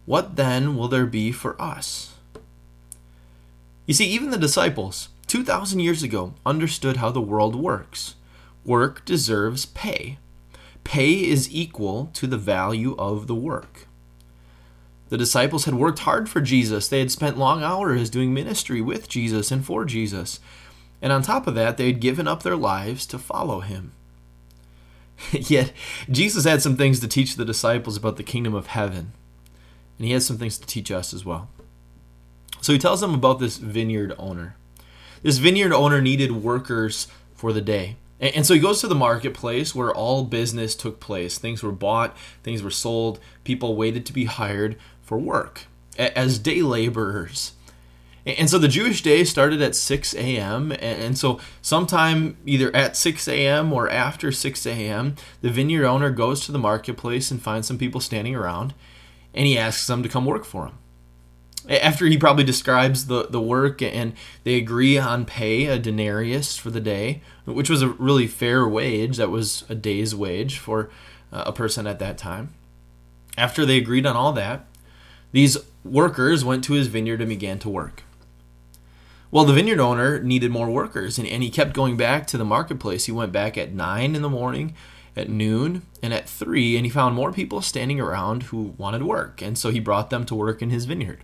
What 0.08 0.38
then 0.38 0.78
will 0.78 0.88
there 0.88 1.06
be 1.06 1.34
for 1.34 1.62
us? 1.62 2.14
You 3.86 3.94
see, 3.94 4.06
even 4.06 4.32
the 4.32 4.38
disciples, 4.38 5.10
2,000 5.28 5.82
years 5.82 6.02
ago, 6.02 6.34
understood 6.46 6.96
how 6.96 7.12
the 7.12 7.20
world 7.20 7.58
works. 7.58 8.16
Work 8.64 9.04
deserves 9.04 9.66
pay. 9.66 10.18
Pay 10.86 11.26
is 11.26 11.54
equal 11.54 12.10
to 12.14 12.26
the 12.26 12.38
value 12.38 12.96
of 12.98 13.28
the 13.28 13.36
work. 13.36 13.88
The 15.10 15.18
disciples 15.18 15.66
had 15.66 15.76
worked 15.76 16.00
hard 16.00 16.30
for 16.30 16.40
Jesus. 16.40 16.88
They 16.88 17.00
had 17.00 17.12
spent 17.12 17.38
long 17.38 17.62
hours 17.62 18.10
doing 18.10 18.34
ministry 18.34 18.80
with 18.80 19.10
Jesus 19.10 19.52
and 19.52 19.66
for 19.66 19.84
Jesus. 19.84 20.40
And 21.02 21.12
on 21.12 21.22
top 21.22 21.48
of 21.48 21.56
that, 21.56 21.76
they 21.76 21.88
had 21.88 22.00
given 22.00 22.30
up 22.30 22.44
their 22.44 22.56
lives 22.56 23.06
to 23.08 23.20
follow 23.20 23.60
him. 23.60 23.92
Yet, 25.34 25.74
Jesus 26.10 26.46
had 26.46 26.62
some 26.62 26.78
things 26.78 27.02
to 27.02 27.10
teach 27.10 27.36
the 27.36 27.44
disciples 27.44 27.98
about 27.98 28.16
the 28.16 28.24
kingdom 28.24 28.54
of 28.54 28.68
heaven. 28.68 29.12
And 29.98 30.08
he 30.08 30.14
has 30.14 30.26
some 30.26 30.38
things 30.38 30.58
to 30.58 30.68
teach 30.68 30.92
us 30.92 31.14
as 31.14 31.26
well. 31.26 31.50
So 32.62 32.74
he 32.74 32.80
tells 32.80 33.02
them 33.02 33.14
about 33.14 33.40
this 33.40 33.58
vineyard 33.58 34.14
owner. 34.18 34.56
This 35.24 35.38
vineyard 35.38 35.74
owner 35.74 36.02
needed 36.02 36.32
workers 36.32 37.08
for 37.36 37.54
the 37.54 37.62
day. 37.62 37.98
And 38.20 38.46
so 38.46 38.56
he 38.56 38.60
goes 38.60 38.82
to 38.82 38.88
the 38.88 38.96
marketplace 38.96 39.76
where 39.76 39.94
all 39.94 40.24
business 40.24 40.76
took 40.76 41.00
place. 41.00 41.38
Things 41.38 41.62
were 41.62 41.72
bought, 41.72 42.18
things 42.42 42.64
were 42.64 42.72
sold, 42.72 43.20
people 43.44 43.76
waited 43.76 44.06
to 44.08 44.14
be 44.14 44.26
hired 44.26 44.76
for 45.04 45.20
work 45.20 45.66
as 45.98 46.40
day 46.40 46.62
laborers. 46.62 47.54
And 48.26 48.50
so 48.50 48.58
the 48.58 48.68
Jewish 48.68 49.02
day 49.02 49.24
started 49.24 49.62
at 49.62 49.76
6 49.76 50.14
a.m. 50.16 50.74
And 50.80 51.18
so, 51.18 51.40
sometime 51.62 52.36
either 52.46 52.76
at 52.76 52.98
6 52.98 53.26
a.m. 53.30 53.72
or 53.72 53.90
after 53.90 54.34
6 54.34 54.66
a.m., 54.66 55.16
the 55.42 55.50
vineyard 55.50 55.86
owner 55.86 56.10
goes 56.10 56.46
to 56.46 56.52
the 56.52 56.60
marketplace 56.60 57.32
and 57.32 57.42
finds 57.42 57.68
some 57.68 57.78
people 57.78 58.02
standing 58.02 58.36
around 58.36 58.74
and 59.38 59.46
he 59.46 59.58
asks 59.58 59.86
them 59.86 60.02
to 60.02 60.10
come 60.10 60.26
work 60.26 60.44
for 60.44 60.66
him. 60.66 60.74
After 61.70 62.08
he 62.08 62.18
probably 62.18 62.44
describes 62.44 63.06
the, 63.06 63.28
the 63.30 63.42
work 63.42 63.82
and 63.82 64.14
they 64.44 64.56
agree 64.56 64.98
on 64.98 65.26
pay, 65.26 65.66
a 65.66 65.78
denarius 65.78 66.58
for 66.58 66.72
the 66.72 66.80
day, 66.80 67.22
which 67.46 67.70
was 67.70 67.82
a 67.82 67.90
really 67.90 68.26
fair 68.26 68.68
wage. 68.68 69.18
That 69.18 69.30
was 69.30 69.64
a 69.70 69.76
day's 69.76 70.16
wage 70.16 70.58
for 70.58 70.90
uh, 71.32 71.44
a 71.46 71.54
person 71.54 71.86
at 71.86 72.00
that 72.00 72.18
time. 72.18 72.54
After 73.38 73.66
they 73.66 73.78
agreed 73.78 74.06
on 74.06 74.16
all 74.16 74.34
that, 74.34 74.66
these 75.34 75.58
workers 75.84 76.44
went 76.44 76.64
to 76.64 76.74
his 76.74 76.88
vineyard 76.88 77.22
and 77.22 77.30
began 77.30 77.60
to 77.60 77.70
work. 77.70 78.04
Well, 79.30 79.46
the 79.46 79.54
vineyard 79.54 79.80
owner 79.80 80.24
needed 80.24 80.52
more 80.52 80.70
workers, 80.70 81.20
and, 81.20 81.28
and 81.28 81.44
he 81.44 81.50
kept 81.50 81.74
going 81.74 81.98
back 81.98 82.26
to 82.28 82.38
the 82.38 82.46
marketplace. 82.46 83.06
He 83.06 83.12
went 83.12 83.34
back 83.34 83.58
at 83.58 83.74
9 83.74 84.16
in 84.16 84.22
the 84.22 84.30
morning, 84.30 84.74
at 85.18 85.30
noon, 85.30 85.82
and 86.04 86.14
at 86.14 86.30
3, 86.30 86.78
and 86.78 86.86
he 86.86 86.90
found 86.90 87.16
more 87.16 87.32
people 87.32 87.62
standing 87.62 88.00
around 88.00 88.44
who 88.44 88.76
wanted 88.78 89.04
work, 89.04 89.42
and 89.42 89.58
so 89.58 89.72
he 89.72 89.80
brought 89.80 90.10
them 90.10 90.26
to 90.26 90.36
work 90.36 90.62
in 90.62 90.70
his 90.70 90.86
vineyard. 90.86 91.24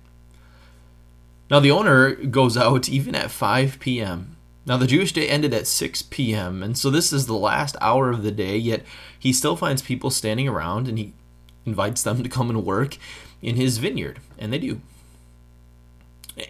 Now, 1.50 1.60
the 1.60 1.72
owner 1.72 2.16
goes 2.16 2.58
out 2.58 2.90
even 2.90 3.14
at 3.14 3.30
5 3.30 3.80
p.m. 3.80 4.36
Now, 4.66 4.78
the 4.78 4.88
Jewish 4.88 5.12
day 5.12 5.30
ended 5.30 5.54
at 5.54 5.68
6 5.68 6.04
p.m., 6.04 6.64
and 6.64 6.78
so 6.78 6.90
this 6.90 7.14
is 7.14 7.28
the 7.28 7.34
last 7.34 7.76
hour 7.80 8.10
of 8.10 8.24
the 8.24 8.32
day, 8.32 8.58
yet 8.58 8.84
he 9.18 9.32
still 9.32 9.56
finds 9.56 9.82
people 9.82 10.10
standing 10.10 10.48
around 10.48 10.88
and 10.88 10.98
he 10.98 11.14
invites 11.66 12.02
them 12.04 12.24
to 12.24 12.30
come 12.30 12.50
and 12.50 12.66
work 12.66 12.98
in 13.42 13.56
his 13.56 13.78
vineyard, 13.78 14.20
and 14.40 14.52
they 14.52 14.58
do. 14.58 14.82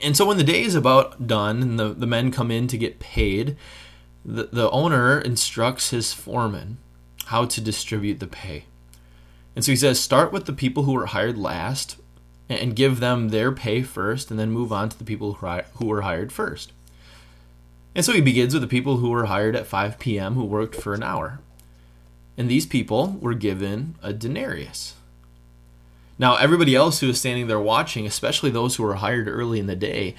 And 0.01 0.15
so 0.15 0.25
when 0.25 0.38
the 0.38 0.43
day 0.43 0.62
is 0.62 0.75
about 0.75 1.27
done 1.27 1.62
and 1.62 1.77
the, 1.77 1.89
the 1.89 2.07
men 2.07 2.31
come 2.31 2.51
in 2.51 2.67
to 2.67 2.77
get 2.77 3.00
paid, 3.00 3.57
the, 4.23 4.43
the 4.43 4.71
owner 4.71 5.19
instructs 5.19 5.89
his 5.89 6.13
foreman 6.13 6.77
how 7.25 7.45
to 7.45 7.61
distribute 7.61 8.19
the 8.19 8.27
pay. 8.27 8.65
And 9.55 9.63
so 9.63 9.71
he 9.71 9.75
says, 9.75 9.99
start 9.99 10.31
with 10.31 10.45
the 10.45 10.53
people 10.53 10.83
who 10.83 10.93
were 10.93 11.07
hired 11.07 11.37
last, 11.37 11.97
and 12.49 12.75
give 12.75 12.99
them 12.99 13.29
their 13.29 13.51
pay 13.51 13.81
first 13.81 14.29
and 14.29 14.39
then 14.39 14.51
move 14.51 14.71
on 14.71 14.89
to 14.89 14.97
the 14.97 15.05
people 15.05 15.33
who 15.33 15.85
were 15.85 16.01
hired 16.01 16.31
first. 16.31 16.71
And 17.95 18.03
so 18.03 18.11
he 18.11 18.21
begins 18.21 18.53
with 18.53 18.61
the 18.61 18.67
people 18.67 18.97
who 18.97 19.09
were 19.09 19.25
hired 19.25 19.55
at 19.55 19.67
5 19.67 19.99
p.m. 19.99 20.33
who 20.33 20.43
worked 20.43 20.75
for 20.75 20.93
an 20.93 21.03
hour. 21.03 21.39
And 22.37 22.49
these 22.49 22.65
people 22.65 23.17
were 23.21 23.33
given 23.33 23.95
a 24.01 24.11
denarius. 24.11 24.95
Now, 26.19 26.35
everybody 26.35 26.75
else 26.75 26.99
who 26.99 27.07
was 27.07 27.19
standing 27.19 27.47
there 27.47 27.59
watching, 27.59 28.05
especially 28.05 28.49
those 28.49 28.75
who 28.75 28.83
were 28.83 28.95
hired 28.95 29.27
early 29.27 29.59
in 29.59 29.67
the 29.67 29.75
day, 29.75 30.15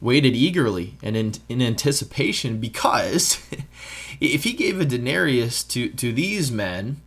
waited 0.00 0.36
eagerly 0.36 0.96
and 1.02 1.16
in, 1.16 1.32
in 1.48 1.60
anticipation 1.60 2.58
because 2.58 3.44
if 4.20 4.44
he 4.44 4.52
gave 4.52 4.80
a 4.80 4.84
denarius 4.84 5.64
to, 5.64 5.88
to 5.90 6.12
these 6.12 6.52
men 6.52 7.00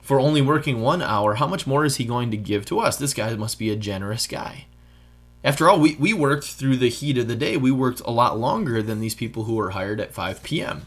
for 0.00 0.18
only 0.18 0.40
working 0.40 0.80
one 0.80 1.02
hour, 1.02 1.34
how 1.34 1.46
much 1.46 1.66
more 1.66 1.84
is 1.84 1.96
he 1.96 2.04
going 2.04 2.30
to 2.30 2.36
give 2.36 2.64
to 2.66 2.80
us? 2.80 2.96
This 2.96 3.12
guy 3.12 3.34
must 3.36 3.58
be 3.58 3.70
a 3.70 3.76
generous 3.76 4.26
guy. 4.26 4.66
After 5.44 5.68
all, 5.68 5.78
we, 5.78 5.94
we 5.96 6.12
worked 6.12 6.46
through 6.46 6.78
the 6.78 6.88
heat 6.88 7.18
of 7.18 7.28
the 7.28 7.36
day. 7.36 7.56
We 7.56 7.70
worked 7.70 8.00
a 8.00 8.10
lot 8.10 8.38
longer 8.38 8.82
than 8.82 9.00
these 9.00 9.14
people 9.14 9.44
who 9.44 9.54
were 9.54 9.70
hired 9.70 10.00
at 10.00 10.14
5 10.14 10.42
p.m. 10.42 10.86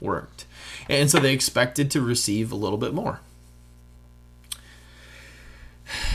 worked. 0.00 0.46
And 0.88 1.10
so 1.10 1.18
they 1.18 1.34
expected 1.34 1.90
to 1.90 2.00
receive 2.00 2.50
a 2.50 2.56
little 2.56 2.78
bit 2.78 2.94
more. 2.94 3.20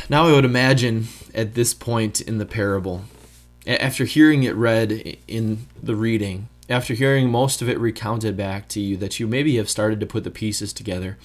Now, 0.09 0.27
I 0.27 0.31
would 0.31 0.45
imagine 0.45 1.07
at 1.35 1.53
this 1.53 1.73
point 1.73 2.21
in 2.21 2.37
the 2.39 2.45
parable, 2.45 3.03
after 3.67 4.05
hearing 4.05 4.43
it 4.43 4.55
read 4.55 5.17
in 5.27 5.67
the 5.81 5.95
reading, 5.95 6.47
after 6.69 6.93
hearing 6.93 7.29
most 7.29 7.61
of 7.61 7.69
it 7.69 7.79
recounted 7.79 8.37
back 8.37 8.67
to 8.69 8.79
you, 8.79 8.95
that 8.97 9.19
you 9.19 9.27
maybe 9.27 9.57
have 9.57 9.69
started 9.69 9.99
to 9.99 10.05
put 10.05 10.23
the 10.23 10.31
pieces 10.31 10.71
together 10.71 11.17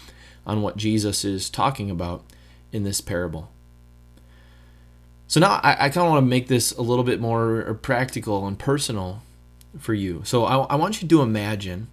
on 0.44 0.60
what 0.60 0.76
Jesus 0.76 1.24
is 1.24 1.48
talking 1.48 1.90
about 1.90 2.24
in 2.72 2.82
this 2.82 3.00
parable. 3.00 3.50
So 5.28 5.40
now 5.40 5.60
I, 5.62 5.86
I 5.86 5.88
kind 5.88 6.06
of 6.06 6.10
want 6.10 6.24
to 6.24 6.28
make 6.28 6.48
this 6.48 6.72
a 6.72 6.82
little 6.82 7.04
bit 7.04 7.20
more 7.20 7.68
uh, 7.68 7.74
practical 7.74 8.46
and 8.46 8.58
personal 8.58 9.22
for 9.78 9.94
you. 9.94 10.22
So 10.24 10.44
I, 10.44 10.64
I 10.64 10.74
want 10.74 11.00
you 11.00 11.08
to 11.08 11.22
imagine 11.22 11.88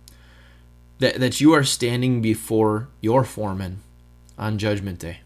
that, 0.97 1.19
that 1.19 1.39
you 1.39 1.53
are 1.53 1.63
standing 1.63 2.21
before 2.21 2.87
your 3.01 3.23
foreman 3.23 3.81
on 4.37 4.57
Judgment 4.57 4.99
Day. 4.99 5.19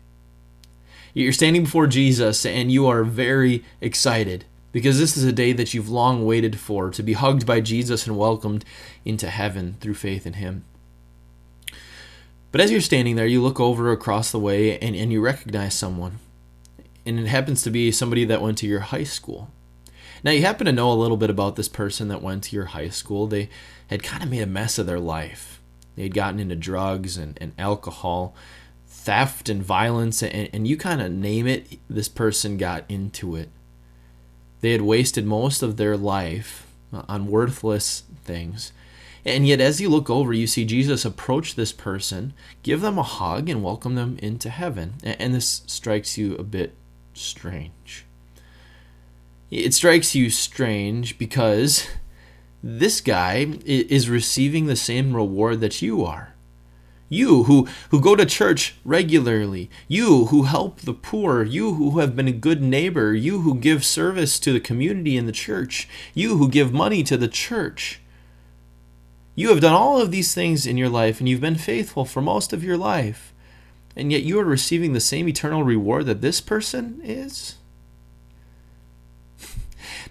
You're 1.13 1.33
standing 1.33 1.63
before 1.63 1.87
Jesus 1.87 2.45
and 2.45 2.71
you 2.71 2.87
are 2.87 3.03
very 3.03 3.63
excited 3.81 4.45
because 4.73 4.99
this 4.99 5.15
is 5.15 5.23
a 5.23 5.31
day 5.31 5.53
that 5.53 5.73
you've 5.73 5.87
long 5.87 6.25
waited 6.25 6.59
for 6.59 6.89
to 6.89 7.01
be 7.01 7.13
hugged 7.13 7.45
by 7.45 7.61
Jesus 7.61 8.05
and 8.05 8.17
welcomed 8.17 8.65
into 9.05 9.29
heaven 9.29 9.77
through 9.79 9.93
faith 9.93 10.27
in 10.27 10.33
Him. 10.33 10.65
But 12.51 12.59
as 12.59 12.71
you're 12.71 12.81
standing 12.81 13.15
there, 13.15 13.25
you 13.25 13.41
look 13.41 13.59
over 13.59 13.91
across 13.91 14.31
the 14.31 14.39
way 14.39 14.77
and, 14.79 14.95
and 14.95 15.11
you 15.11 15.21
recognize 15.21 15.73
someone. 15.73 16.19
And 17.05 17.19
it 17.19 17.27
happens 17.27 17.61
to 17.61 17.71
be 17.71 17.91
somebody 17.91 18.25
that 18.25 18.41
went 18.41 18.57
to 18.59 18.67
your 18.67 18.81
high 18.81 19.03
school. 19.03 19.49
Now, 20.23 20.31
you 20.31 20.41
happen 20.41 20.65
to 20.65 20.71
know 20.71 20.91
a 20.91 20.93
little 20.93 21.17
bit 21.17 21.29
about 21.29 21.55
this 21.55 21.67
person 21.67 22.07
that 22.07 22.21
went 22.21 22.43
to 22.45 22.55
your 22.55 22.65
high 22.65 22.89
school. 22.89 23.27
They 23.27 23.49
had 23.87 24.03
kind 24.03 24.23
of 24.23 24.29
made 24.29 24.41
a 24.41 24.47
mess 24.47 24.77
of 24.77 24.85
their 24.85 24.99
life. 24.99 25.61
They 25.95 26.03
had 26.03 26.13
gotten 26.13 26.39
into 26.39 26.55
drugs 26.55 27.17
and, 27.17 27.37
and 27.41 27.53
alcohol, 27.59 28.33
theft 28.87 29.49
and 29.49 29.61
violence, 29.61 30.23
and, 30.23 30.49
and 30.53 30.67
you 30.67 30.77
kind 30.77 31.01
of 31.01 31.11
name 31.11 31.45
it, 31.45 31.77
this 31.89 32.07
person 32.07 32.57
got 32.57 32.85
into 32.87 33.35
it. 33.35 33.49
They 34.63 34.71
had 34.71 34.81
wasted 34.81 35.27
most 35.27 35.61
of 35.61 35.77
their 35.77 35.95
life 35.95 36.65
on 36.91 37.27
worthless 37.27 38.03
things 38.23 38.71
and 39.25 39.47
yet, 39.47 39.61
as 39.61 39.79
you 39.79 39.89
look 39.89 40.09
over, 40.09 40.33
you 40.33 40.47
see 40.47 40.65
Jesus 40.65 41.05
approach 41.05 41.55
this 41.55 41.71
person, 41.71 42.33
give 42.61 42.81
them 42.81 42.97
a 42.97 43.03
hug, 43.03 43.47
and 43.47 43.63
welcome 43.63 43.95
them 43.95 44.17
into 44.21 44.49
heaven. 44.49 44.95
And 45.03 45.33
this 45.33 45.61
strikes 45.65 46.17
you 46.17 46.35
a 46.35 46.43
bit 46.43 46.75
strange. 47.13 48.05
It 49.49 49.73
strikes 49.73 50.13
you 50.13 50.29
strange 50.29 51.17
because 51.17 51.87
this 52.61 52.99
guy 52.99 53.47
is 53.65 54.09
receiving 54.09 54.65
the 54.65 54.75
same 54.75 55.15
reward 55.15 55.61
that 55.61 55.81
you 55.81 56.03
are. 56.03 56.32
You 57.13 57.43
who, 57.43 57.67
who 57.91 58.01
go 58.01 58.15
to 58.15 58.25
church 58.25 58.75
regularly, 58.83 59.69
you 59.87 60.25
who 60.25 60.43
help 60.43 60.81
the 60.81 60.95
poor, 60.95 61.43
you 61.43 61.75
who 61.75 61.99
have 61.99 62.15
been 62.15 62.27
a 62.27 62.31
good 62.31 62.59
neighbor, 62.59 63.13
you 63.13 63.41
who 63.41 63.53
give 63.53 63.85
service 63.85 64.39
to 64.39 64.51
the 64.51 64.59
community 64.59 65.15
in 65.15 65.27
the 65.27 65.31
church, 65.31 65.87
you 66.15 66.37
who 66.37 66.49
give 66.49 66.73
money 66.73 67.03
to 67.03 67.15
the 67.15 67.27
church. 67.27 67.99
You 69.35 69.49
have 69.49 69.61
done 69.61 69.73
all 69.73 70.01
of 70.01 70.09
these 70.09 70.33
things 70.33 70.65
in 70.65 70.75
your 70.75 70.89
life 70.89 71.19
and 71.19 71.29
you've 71.29 71.39
been 71.39 71.55
faithful 71.55 72.03
for 72.03 72.21
most 72.21 72.51
of 72.51 72.63
your 72.63 72.77
life, 72.77 73.31
and 73.95 74.11
yet 74.11 74.23
you 74.23 74.39
are 74.39 74.43
receiving 74.43 74.93
the 74.93 74.99
same 74.99 75.29
eternal 75.29 75.63
reward 75.63 76.07
that 76.07 76.21
this 76.21 76.41
person 76.41 76.99
is? 77.03 77.57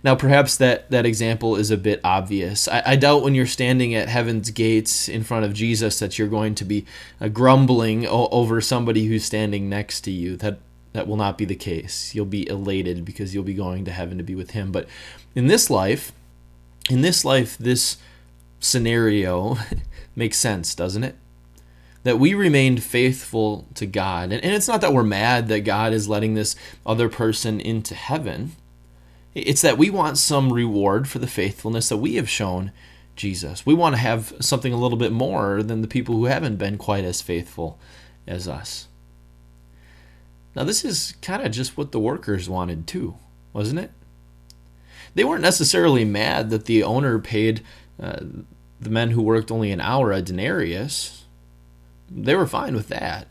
Now, 0.03 0.15
perhaps 0.15 0.57
that, 0.57 0.91
that 0.91 1.07
example 1.07 1.57
is 1.57 1.71
a 1.71 1.77
bit 1.77 2.01
obvious. 2.05 2.69
I, 2.69 2.83
I, 2.87 2.97
doubt 2.97 3.23
when 3.23 3.35
you're 3.35 3.47
standing 3.47 3.95
at 3.95 4.09
heaven's 4.09 4.51
gates 4.51 5.09
in 5.09 5.25
front 5.25 5.45
of 5.45 5.53
Jesus 5.53 5.99
that 5.99 6.19
you're 6.19 6.29
going 6.29 6.55
to 6.57 6.65
be 6.65 6.87
uh, 7.21 7.29
grumbling 7.29 8.07
o- 8.07 8.29
over 8.29 8.61
somebody 8.61 9.07
who's 9.07 9.25
standing 9.25 9.69
next 9.69 10.03
to 10.03 10.11
you. 10.11 10.37
That 10.37 10.59
that 10.93 11.09
will 11.09 11.17
not 11.17 11.39
be 11.39 11.45
the 11.45 11.55
case. 11.55 12.15
You'll 12.15 12.27
be 12.27 12.49
elated 12.49 13.05
because 13.05 13.35
you'll 13.35 13.45
be 13.45 13.55
going 13.55 13.85
to 13.87 13.91
heaven 13.91 14.19
to 14.19 14.25
be 14.25 14.35
with 14.35 14.51
him. 14.51 14.73
But 14.73 14.87
in 15.35 15.47
this 15.47 15.71
life, 15.71 16.13
in 16.91 17.01
this 17.01 17.25
life, 17.25 17.57
this 17.57 17.97
scenario 18.61 19.57
makes 20.17 20.39
sense, 20.39 20.75
doesn't 20.75 21.05
it? 21.05 21.17
That 22.03 22.19
we 22.19 22.35
remained 22.35 22.83
faithful 22.83 23.67
to 23.75 23.87
God. 23.87 24.33
And, 24.33 24.45
it's 24.45 24.69
not 24.69 24.81
that 24.81 24.93
we're 24.93 25.05
mad 25.05 25.49
that 25.49 25.61
God 25.61 25.93
is 25.93 26.09
letting 26.09 26.35
this 26.35 26.57
other 26.85 27.09
person 27.09 27.61
into 27.61 27.95
heaven. 27.95 28.53
It's 29.35 29.63
that 29.63 29.79
we 29.79 29.89
want 29.91 30.19
some 30.19 30.53
reward 30.53 31.09
for 31.09 31.19
the 31.19 31.27
faithfulness 31.27 31.89
that 31.89 31.97
we 31.97 32.17
have 32.17 32.29
shown 32.29 32.73
Jesus. 33.17 33.65
We 33.65 33.75
want 33.75 33.95
to 33.95 34.01
have 34.01 34.35
something 34.41 34.73
a 34.73 34.79
little 34.79 34.99
bit 34.99 35.13
more 35.13 35.63
than 35.63 35.81
the 35.81 35.89
people 35.89 36.17
who 36.17 36.27
haven't 36.27 36.57
been 36.57 36.77
quite 36.79 37.05
as 37.05 37.23
faithful 37.23 37.79
as 38.27 38.47
us. 38.47 38.89
Now, 40.55 40.65
this 40.65 40.85
is 40.85 41.15
kind 41.23 41.43
of 41.43 41.53
just 41.53 41.77
what 41.77 41.93
the 41.93 41.99
workers 41.99 42.49
wanted 42.49 42.87
too, 42.87 43.17
wasn't 43.53 43.81
it? 43.81 43.91
They 45.15 45.25
weren't 45.25 45.43
necessarily 45.43 46.05
mad 46.05 46.51
that 46.51 46.67
the 46.67 46.83
owner 46.83 47.19
paid 47.19 47.63
uh, 48.03 48.21
the 48.81 48.91
men 48.91 49.13
who 49.13 49.23
worked 49.23 49.51
only 49.51 49.71
an 49.71 49.81
hour 49.81 50.13
a 50.13 50.21
denarius. 50.21 51.25
They 52.11 52.35
were 52.35 52.47
fine 52.47 52.75
with 52.75 52.89
that. 52.89 53.29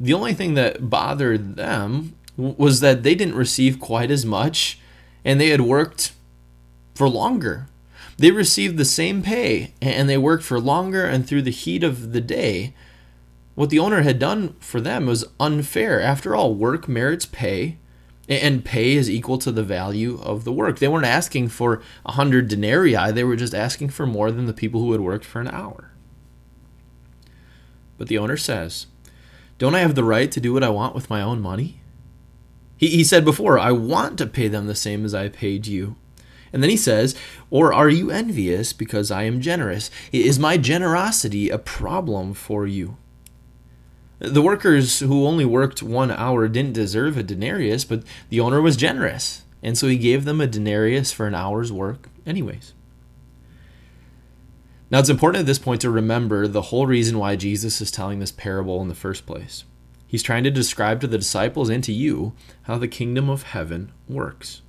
The 0.00 0.14
only 0.14 0.34
thing 0.34 0.54
that 0.54 0.90
bothered 0.90 1.56
them 1.56 2.14
was 2.36 2.80
that 2.80 3.02
they 3.02 3.14
didn't 3.14 3.34
receive 3.34 3.80
quite 3.80 4.10
as 4.10 4.26
much 4.26 4.78
and 5.26 5.40
they 5.40 5.48
had 5.48 5.60
worked 5.60 6.12
for 6.94 7.08
longer. 7.08 7.66
They 8.16 8.30
received 8.30 8.78
the 8.78 8.84
same 8.84 9.22
pay 9.22 9.74
and 9.82 10.08
they 10.08 10.16
worked 10.16 10.44
for 10.44 10.60
longer 10.60 11.04
and 11.04 11.26
through 11.26 11.42
the 11.42 11.50
heat 11.50 11.82
of 11.82 12.12
the 12.12 12.20
day. 12.20 12.72
What 13.56 13.68
the 13.70 13.80
owner 13.80 14.02
had 14.02 14.20
done 14.20 14.54
for 14.60 14.80
them 14.80 15.06
was 15.06 15.24
unfair. 15.40 16.00
After 16.00 16.36
all, 16.36 16.54
work 16.54 16.88
merits 16.88 17.26
pay, 17.26 17.78
and 18.28 18.64
pay 18.64 18.92
is 18.92 19.10
equal 19.10 19.38
to 19.38 19.50
the 19.50 19.64
value 19.64 20.20
of 20.22 20.44
the 20.44 20.52
work. 20.52 20.78
They 20.78 20.88
weren't 20.88 21.06
asking 21.06 21.48
for 21.48 21.82
a 22.04 22.12
hundred 22.12 22.48
denarii, 22.48 23.12
they 23.12 23.24
were 23.24 23.36
just 23.36 23.54
asking 23.54 23.90
for 23.90 24.06
more 24.06 24.30
than 24.30 24.46
the 24.46 24.52
people 24.52 24.80
who 24.80 24.92
had 24.92 25.00
worked 25.00 25.24
for 25.24 25.40
an 25.40 25.48
hour. 25.48 25.90
But 27.96 28.08
the 28.08 28.18
owner 28.18 28.36
says, 28.36 28.86
Don't 29.58 29.74
I 29.74 29.80
have 29.80 29.94
the 29.94 30.04
right 30.04 30.30
to 30.32 30.40
do 30.40 30.52
what 30.52 30.64
I 30.64 30.68
want 30.68 30.94
with 30.94 31.10
my 31.10 31.22
own 31.22 31.40
money? 31.40 31.80
He, 32.76 32.88
he 32.88 33.04
said 33.04 33.24
before, 33.24 33.58
I 33.58 33.72
want 33.72 34.18
to 34.18 34.26
pay 34.26 34.48
them 34.48 34.66
the 34.66 34.74
same 34.74 35.04
as 35.04 35.14
I 35.14 35.28
paid 35.28 35.66
you. 35.66 35.96
And 36.52 36.62
then 36.62 36.70
he 36.70 36.76
says, 36.76 37.14
Or 37.50 37.72
are 37.72 37.88
you 37.88 38.10
envious 38.10 38.72
because 38.72 39.10
I 39.10 39.24
am 39.24 39.40
generous? 39.40 39.90
Is 40.12 40.38
my 40.38 40.56
generosity 40.56 41.50
a 41.50 41.58
problem 41.58 42.34
for 42.34 42.66
you? 42.66 42.96
The 44.18 44.42
workers 44.42 45.00
who 45.00 45.26
only 45.26 45.44
worked 45.44 45.82
one 45.82 46.10
hour 46.10 46.48
didn't 46.48 46.72
deserve 46.72 47.18
a 47.18 47.22
denarius, 47.22 47.84
but 47.84 48.02
the 48.30 48.40
owner 48.40 48.62
was 48.62 48.76
generous, 48.76 49.44
and 49.62 49.76
so 49.76 49.88
he 49.88 49.98
gave 49.98 50.24
them 50.24 50.40
a 50.40 50.46
denarius 50.46 51.12
for 51.12 51.26
an 51.26 51.34
hour's 51.34 51.70
work, 51.70 52.08
anyways. 52.24 52.72
Now, 54.90 55.00
it's 55.00 55.10
important 55.10 55.40
at 55.40 55.46
this 55.46 55.58
point 55.58 55.82
to 55.82 55.90
remember 55.90 56.46
the 56.46 56.62
whole 56.62 56.86
reason 56.86 57.18
why 57.18 57.36
Jesus 57.36 57.80
is 57.80 57.90
telling 57.90 58.20
this 58.20 58.32
parable 58.32 58.80
in 58.80 58.88
the 58.88 58.94
first 58.94 59.26
place. 59.26 59.64
He's 60.06 60.22
trying 60.22 60.44
to 60.44 60.50
describe 60.50 61.00
to 61.00 61.06
the 61.06 61.18
disciples 61.18 61.68
and 61.68 61.82
to 61.84 61.92
you 61.92 62.32
how 62.62 62.78
the 62.78 62.88
kingdom 62.88 63.28
of 63.28 63.42
heaven 63.42 63.92
works. 64.08 64.62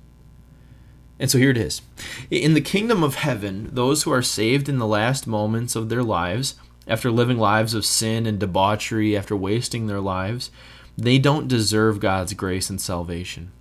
And 1.18 1.30
so 1.30 1.38
here 1.38 1.50
it 1.50 1.56
is. 1.56 1.82
In 2.30 2.54
the 2.54 2.60
kingdom 2.60 3.02
of 3.02 3.16
heaven, 3.16 3.70
those 3.72 4.02
who 4.02 4.12
are 4.12 4.22
saved 4.22 4.68
in 4.68 4.78
the 4.78 4.86
last 4.86 5.26
moments 5.26 5.74
of 5.74 5.88
their 5.88 6.02
lives 6.02 6.54
after 6.88 7.10
living 7.10 7.38
lives 7.38 7.74
of 7.74 7.84
sin 7.84 8.26
and 8.26 8.38
debauchery, 8.38 9.16
after 9.16 9.36
wasting 9.36 9.86
their 9.86 10.00
lives, 10.00 10.50
they 10.96 11.18
don't 11.18 11.46
deserve 11.46 12.00
God's 12.00 12.32
grace 12.32 12.70
and 12.70 12.80
salvation. 12.80 13.52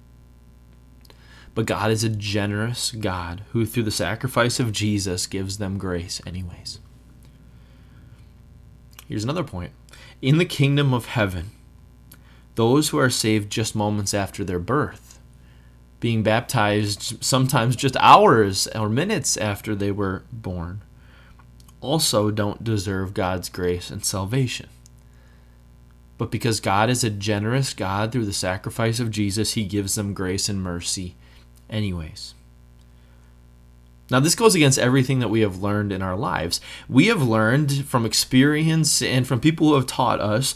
But 1.54 1.66
God 1.66 1.92
is 1.92 2.04
a 2.04 2.10
generous 2.10 2.92
God 2.92 3.44
who, 3.52 3.66
through 3.66 3.84
the 3.84 3.92
sacrifice 3.92 4.60
of 4.60 4.72
Jesus, 4.72 5.28
gives 5.28 5.58
them 5.58 5.78
grace, 5.78 6.22
anyways. 6.26 6.80
Here's 9.08 9.24
another 9.24 9.44
point 9.44 9.72
In 10.22 10.38
the 10.38 10.46
kingdom 10.46 10.94
of 10.94 11.08
heaven, 11.08 11.52
those 12.58 12.90
who 12.90 12.98
are 12.98 13.10
saved 13.10 13.52
just 13.52 13.76
moments 13.76 14.14
after 14.14 14.44
their 14.44 14.60
birth 14.60 15.08
being 16.00 16.24
baptized 16.24 17.24
sometimes 17.24 17.76
just 17.76 17.96
hours 18.00 18.68
or 18.76 18.90
minutes 18.90 19.38
after 19.38 19.76
they 19.76 19.92
were 19.92 20.24
born, 20.32 20.82
also 21.82 22.30
don't 22.32 22.64
deserve 22.64 23.14
God's 23.14 23.50
grace 23.50 23.90
and 23.90 24.04
salvation. 24.04 24.70
But 26.18 26.32
because 26.32 26.60
God 26.60 26.90
is 26.90 27.04
a 27.04 27.10
generous 27.10 27.74
God 27.74 28.12
through 28.12 28.26
the 28.26 28.34
sacrifice 28.34 29.00
of 29.00 29.12
Jesus, 29.12 29.54
he 29.54 29.66
gives 29.66 29.96
them 29.96 30.14
grace 30.14 30.50
and 30.50 30.62
mercy 30.62 31.16
anyways. 31.70 32.34
Now, 34.10 34.20
this 34.20 34.36
goes 34.36 34.56
against 34.56 34.80
everything 34.80 35.20
that 35.20 35.28
we 35.28 35.42
have 35.42 35.62
learned 35.62 35.92
in 35.92 36.02
our 36.02 36.16
lives. 36.16 36.62
We 36.88 37.08
have 37.08 37.22
learned 37.22 37.86
from 37.86 38.06
experience 38.06 39.02
and 39.02 39.28
from 39.28 39.42
people 39.42 39.68
who 39.68 39.76
have 39.76 39.86
taught 39.86 40.22
us 40.22 40.56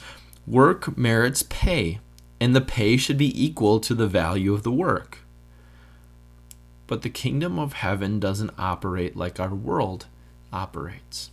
work 0.51 0.97
merits 0.97 1.43
pay, 1.43 1.99
and 2.41 2.53
the 2.53 2.61
pay 2.61 2.97
should 2.97 3.17
be 3.17 3.43
equal 3.43 3.79
to 3.79 3.95
the 3.95 4.07
value 4.07 4.53
of 4.53 4.63
the 4.63 4.71
work. 4.71 5.19
But 6.87 7.03
the 7.03 7.09
kingdom 7.09 7.57
of 7.57 7.73
heaven 7.73 8.19
doesn't 8.19 8.51
operate 8.57 9.15
like 9.15 9.39
our 9.39 9.55
world 9.55 10.07
operates. 10.51 11.31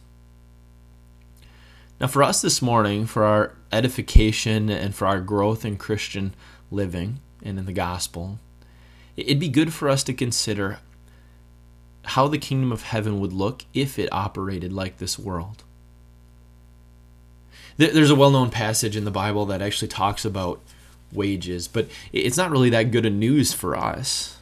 Now, 2.01 2.07
for 2.07 2.23
us 2.23 2.41
this 2.41 2.63
morning, 2.63 3.07
for 3.07 3.25
our 3.25 3.57
edification 3.73 4.71
and 4.71 4.95
for 4.95 5.09
our 5.09 5.21
growth 5.21 5.65
in 5.65 5.79
Christian 5.79 6.33
living 6.71 7.19
and 7.43 7.59
in 7.59 7.67
the 7.67 7.73
gospel, 7.73 8.39
it'd 9.17 9.41
be 9.41 9.49
good 9.49 9.75
for 9.75 9.89
us 9.89 10.05
to 10.05 10.15
consider 10.15 10.79
how 12.05 12.29
the 12.29 12.39
kingdom 12.39 12.71
of 12.71 12.83
heaven 12.83 13.19
would 13.19 13.33
look 13.33 13.65
if 13.75 13.99
it 13.99 14.09
operated 14.13 14.73
like 14.73 14.99
this 14.99 15.19
world. 15.19 15.65
There's 17.79 18.11
a 18.11 18.17
well 18.17 18.31
known 18.31 18.51
passage 18.51 18.97
in 18.97 19.05
the 19.05 19.11
Bible 19.11 19.47
that 19.47 19.63
actually 19.63 19.89
talks 19.89 20.25
about 20.25 20.61
wages, 21.13 21.69
but 21.69 21.89
it's 22.13 22.37
not 22.37 22.51
really 22.51 22.71
that 22.71 22.91
good 22.91 23.07
a 23.07 23.11
news 23.11 23.53
for 23.53 23.77
us. 23.77 24.37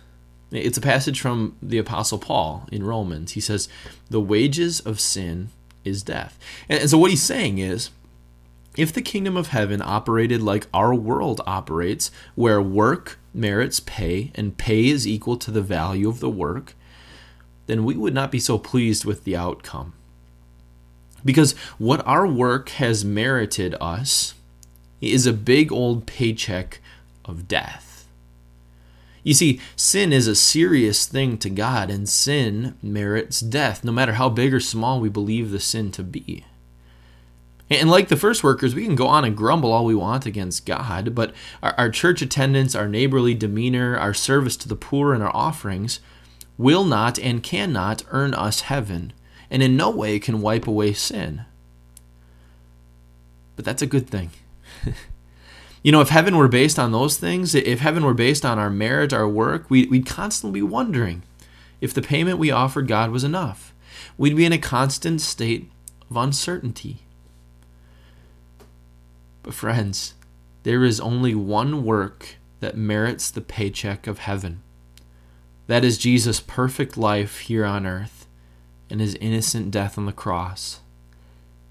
It's 0.50 0.78
a 0.78 0.82
passage 0.82 1.20
from 1.20 1.56
the 1.60 1.78
Apostle 1.78 2.18
Paul 2.18 2.66
in 2.72 2.84
Romans. 2.84 3.32
He 3.32 3.40
says, 3.40 3.68
The 4.10 4.20
wages 4.20 4.80
of 4.80 5.00
sin 5.00 5.50
is 5.84 6.02
death. 6.02 6.38
And 6.68 6.88
so 6.88 6.98
what 6.98 7.10
he's 7.10 7.22
saying 7.22 7.58
is, 7.58 7.90
if 8.76 8.92
the 8.92 9.02
kingdom 9.02 9.36
of 9.36 9.48
heaven 9.48 9.82
operated 9.82 10.42
like 10.42 10.66
our 10.72 10.94
world 10.94 11.40
operates, 11.46 12.10
where 12.34 12.60
work 12.60 13.18
merits 13.34 13.80
pay 13.80 14.32
and 14.34 14.56
pay 14.56 14.88
is 14.88 15.06
equal 15.06 15.36
to 15.38 15.50
the 15.50 15.62
value 15.62 16.08
of 16.08 16.20
the 16.20 16.30
work, 16.30 16.74
then 17.66 17.84
we 17.84 17.96
would 17.96 18.14
not 18.14 18.30
be 18.30 18.38
so 18.38 18.58
pleased 18.58 19.04
with 19.04 19.24
the 19.24 19.36
outcome. 19.36 19.94
Because 21.26 21.52
what 21.76 22.06
our 22.06 22.26
work 22.26 22.70
has 22.70 23.04
merited 23.04 23.74
us 23.80 24.32
is 25.02 25.26
a 25.26 25.32
big 25.34 25.70
old 25.70 26.06
paycheck 26.06 26.80
of 27.26 27.46
death. 27.46 28.08
You 29.22 29.34
see, 29.34 29.60
sin 29.74 30.12
is 30.12 30.28
a 30.28 30.36
serious 30.36 31.04
thing 31.04 31.36
to 31.38 31.50
God, 31.50 31.90
and 31.90 32.08
sin 32.08 32.76
merits 32.80 33.40
death, 33.40 33.82
no 33.82 33.90
matter 33.90 34.12
how 34.12 34.28
big 34.28 34.54
or 34.54 34.60
small 34.60 35.00
we 35.00 35.08
believe 35.08 35.50
the 35.50 35.58
sin 35.58 35.90
to 35.92 36.04
be. 36.04 36.44
And 37.68 37.90
like 37.90 38.06
the 38.06 38.16
first 38.16 38.44
workers, 38.44 38.76
we 38.76 38.84
can 38.84 38.94
go 38.94 39.08
on 39.08 39.24
and 39.24 39.36
grumble 39.36 39.72
all 39.72 39.84
we 39.84 39.96
want 39.96 40.26
against 40.26 40.64
God, 40.64 41.16
but 41.16 41.34
our, 41.60 41.74
our, 41.76 41.90
church 41.90 42.22
attendance, 42.22 42.76
our 42.76 42.86
neighborly 42.86 43.34
demeanor, 43.34 43.96
our 43.96 44.14
service 44.14 44.56
to 44.58 44.68
the 44.68 44.76
poor, 44.76 45.12
and 45.12 45.24
our 45.24 45.34
offerings 45.34 45.98
will 46.56 46.84
not 46.84 47.18
and 47.18 47.42
cannot 47.42 48.04
earn 48.12 48.32
us 48.32 48.60
heaven, 48.62 49.12
and 49.50 49.62
in 49.62 49.76
no 49.76 49.90
way 49.90 50.18
can 50.18 50.40
wipe 50.40 50.66
away 50.66 50.92
sin. 50.92 51.44
But 53.54 53.64
that's 53.64 53.82
a 53.82 53.86
good 53.86 54.08
thing. 54.08 54.30
You 55.86 55.92
know, 55.92 56.00
if 56.00 56.08
heaven 56.08 56.36
were 56.36 56.48
based 56.48 56.80
on 56.80 56.90
those 56.90 57.16
things, 57.16 57.54
if 57.54 57.78
heaven 57.78 58.04
were 58.04 58.12
based 58.12 58.44
on 58.44 58.58
our 58.58 58.70
merit, 58.70 59.12
our 59.12 59.28
work, 59.28 59.70
we, 59.70 59.86
would 59.86 60.04
constantly 60.04 60.58
be 60.58 60.66
wondering 60.66 61.22
if 61.80 61.94
the 61.94 62.02
payment 62.02 62.40
we 62.40 62.50
offered 62.50 62.88
God 62.88 63.12
was 63.12 63.22
enough. 63.22 63.72
We'd 64.18 64.34
be 64.34 64.44
in 64.44 64.52
a 64.52 64.58
constant 64.58 65.20
state 65.20 65.70
of 66.10 66.16
uncertainty. 66.16 67.02
But, 69.44 69.54
friends, 69.54 70.14
there 70.64 70.82
is 70.82 70.98
only 70.98 71.36
one 71.36 71.84
work 71.84 72.34
that 72.58 72.76
merits 72.76 73.30
the 73.30 73.40
paycheck 73.40 74.08
of 74.08 74.18
heaven. 74.18 74.64
That 75.68 75.84
is 75.84 75.98
Jesus' 75.98 76.40
perfect 76.40 76.96
life 76.96 77.38
here 77.38 77.64
on 77.64 77.86
earth 77.86 78.25
and 78.90 79.00
his 79.00 79.14
innocent 79.16 79.70
death 79.70 79.98
on 79.98 80.06
the 80.06 80.12
cross. 80.12 80.80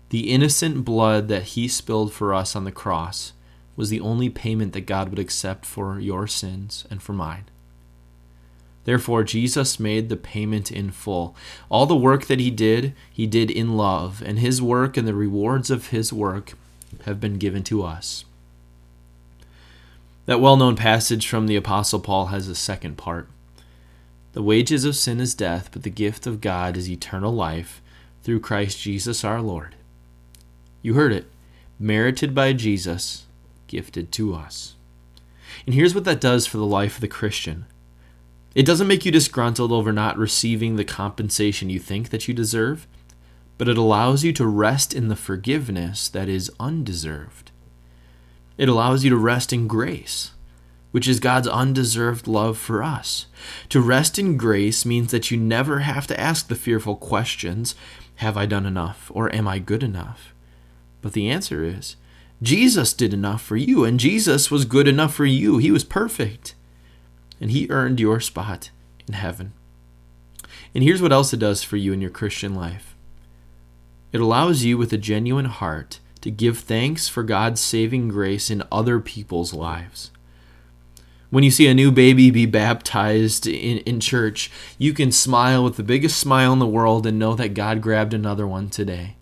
The 0.10 0.32
innocent 0.32 0.86
blood 0.86 1.28
that 1.30 1.44
he 1.44 1.68
spilled 1.68 2.14
for 2.14 2.34
us 2.34 2.56
on 2.56 2.64
the 2.64 2.72
cross 2.72 3.34
was 3.76 3.90
the 3.90 4.00
only 4.00 4.30
payment 4.30 4.74
that 4.74 4.82
God 4.82 5.10
would 5.10 5.20
accept 5.20 5.66
for 5.66 6.00
your 6.00 6.28
sins 6.28 6.86
and 6.90 7.02
for 7.02 7.14
mine. 7.14 7.46
Therefore, 8.86 9.24
Jesus 9.24 9.80
made 9.80 10.10
the 10.10 10.16
payment 10.16 10.72
in 10.72 10.92
full. 10.92 11.36
All 11.70 11.88
the 11.88 11.96
work 11.96 12.28
that 12.28 12.40
he 12.40 12.52
did, 12.52 12.94
he 13.12 13.26
did 13.26 13.50
in 13.50 13.76
love, 13.76 14.22
and 14.24 14.38
his 14.38 14.62
work 14.62 14.96
and 14.96 15.08
the 15.08 15.16
rewards 15.16 15.72
of 15.72 15.88
his 15.88 16.14
work 16.14 16.54
have 17.06 17.20
been 17.20 17.40
given 17.40 17.64
to 17.64 17.84
us. 17.84 18.26
That 20.28 20.40
well 20.40 20.56
known 20.56 20.76
passage 20.76 21.28
from 21.28 21.48
the 21.48 21.56
Apostle 21.56 22.00
Paul 22.00 22.28
has 22.28 22.48
a 22.48 22.56
second 22.56 22.96
part. 22.96 23.28
The 24.36 24.44
wages 24.44 24.84
of 24.84 24.98
sin 24.98 25.22
is 25.22 25.34
death, 25.34 25.70
but 25.72 25.84
the 25.84 25.90
gift 25.90 26.28
of 26.28 26.42
God 26.42 26.76
is 26.76 26.90
eternal 26.90 27.32
life 27.32 27.82
through 28.22 28.42
Christ 28.42 28.78
Jesus 28.82 29.24
our 29.24 29.42
Lord. 29.42 29.76
You 30.82 30.96
heard 30.96 31.14
it. 31.14 31.28
Merited 31.80 32.36
by 32.36 32.52
Jesus 32.52 33.28
gifted 33.68 34.12
to 34.12 34.36
us. 34.36 34.76
And 35.66 35.74
here's 35.74 35.96
what 35.96 36.04
that 36.04 36.20
does 36.20 36.46
for 36.46 36.58
the 36.58 36.66
life 36.66 36.96
of 36.96 37.02
the 37.02 37.08
Christian 37.08 37.66
it 38.54 38.66
doesn't 38.66 38.90
make 38.90 39.06
you 39.06 39.12
disgruntled 39.12 39.72
over 39.72 39.94
not 39.94 40.18
receiving 40.18 40.76
the 40.76 40.84
compensation 40.84 41.70
you 41.70 41.80
think 41.80 42.10
that 42.10 42.28
you 42.28 42.34
deserve, 42.34 42.88
but 43.58 43.70
it 43.70 43.78
allows 43.78 44.26
you 44.26 44.34
to 44.34 44.46
rest 44.46 44.94
in 44.94 45.08
the 45.08 45.16
forgiveness 45.16 46.10
that 46.10 46.28
is 46.28 46.52
undeserved. 46.60 47.52
It 48.58 48.68
allows 48.68 49.06
you 49.06 49.10
to 49.12 49.18
rest 49.18 49.54
in 49.54 49.68
grace, 49.68 50.32
which 50.96 51.10
is 51.10 51.20
God's 51.20 51.50
undeserved 51.50 52.26
love 52.26 52.58
for 52.58 52.82
us. 52.82 53.26
To 53.68 53.82
rest 53.82 54.18
in 54.18 54.38
grace 54.38 54.86
means 54.86 55.12
that 55.12 55.30
you 55.30 55.36
never 55.36 55.80
have 55.80 56.08
to 56.08 56.18
ask 56.18 56.48
the 56.48 56.56
fearful 56.56 56.96
questions 56.96 57.76
Have 58.24 58.38
I 58.38 58.46
done 58.46 58.66
enough? 58.66 59.12
or 59.14 59.30
Am 59.36 59.46
I 59.46 59.60
good 59.60 59.84
enough? 59.84 60.34
But 61.02 61.12
the 61.12 61.30
answer 61.30 61.66
is 61.66 61.98
Jesus 62.42 62.94
did 62.94 63.14
enough 63.14 63.42
for 63.42 63.58
you, 63.58 63.84
and 63.84 64.00
Jesus 64.00 64.50
was 64.50 64.64
good 64.64 64.88
enough 64.88 65.14
for 65.14 65.26
you. 65.26 65.58
He 65.58 65.70
was 65.70 65.84
perfect, 65.84 66.56
and 67.42 67.52
He 67.52 67.68
earned 67.70 68.00
your 68.00 68.22
spot 68.22 68.70
in 69.06 69.16
heaven. 69.16 69.52
And 70.74 70.82
here's 70.82 71.02
what 71.02 71.12
else 71.12 71.34
it 71.34 71.42
does 71.42 71.62
for 71.62 71.76
you 71.76 71.92
in 71.92 72.00
your 72.00 72.10
Christian 72.10 72.56
life 72.56 72.96
it 74.14 74.22
allows 74.22 74.64
you 74.64 74.78
with 74.78 74.94
a 74.94 74.98
genuine 74.98 75.44
heart 75.44 76.00
to 76.22 76.32
give 76.32 76.60
thanks 76.60 77.10
for 77.10 77.22
God's 77.22 77.60
saving 77.60 78.08
grace 78.08 78.50
in 78.50 78.64
other 78.72 79.02
people's 79.02 79.54
lives. 79.54 80.12
When 81.36 81.44
you 81.44 81.52
see 81.52 81.68
a 81.68 81.74
new 81.74 81.92
baby 81.92 82.32
be 82.32 82.46
baptized 82.46 83.46
in, 83.46 83.80
in 83.80 84.00
church, 84.00 84.50
you 84.78 84.94
can 84.94 85.12
smile 85.12 85.66
with 85.66 85.76
the 85.76 85.84
biggest 85.84 86.18
smile 86.18 86.54
in 86.54 86.60
the 86.60 86.66
world 86.66 87.06
and 87.06 87.20
know 87.20 87.36
that 87.36 87.54
God 87.54 87.82
grabbed 87.82 88.14
another 88.14 88.48
one 88.48 88.70
today 88.70 89.18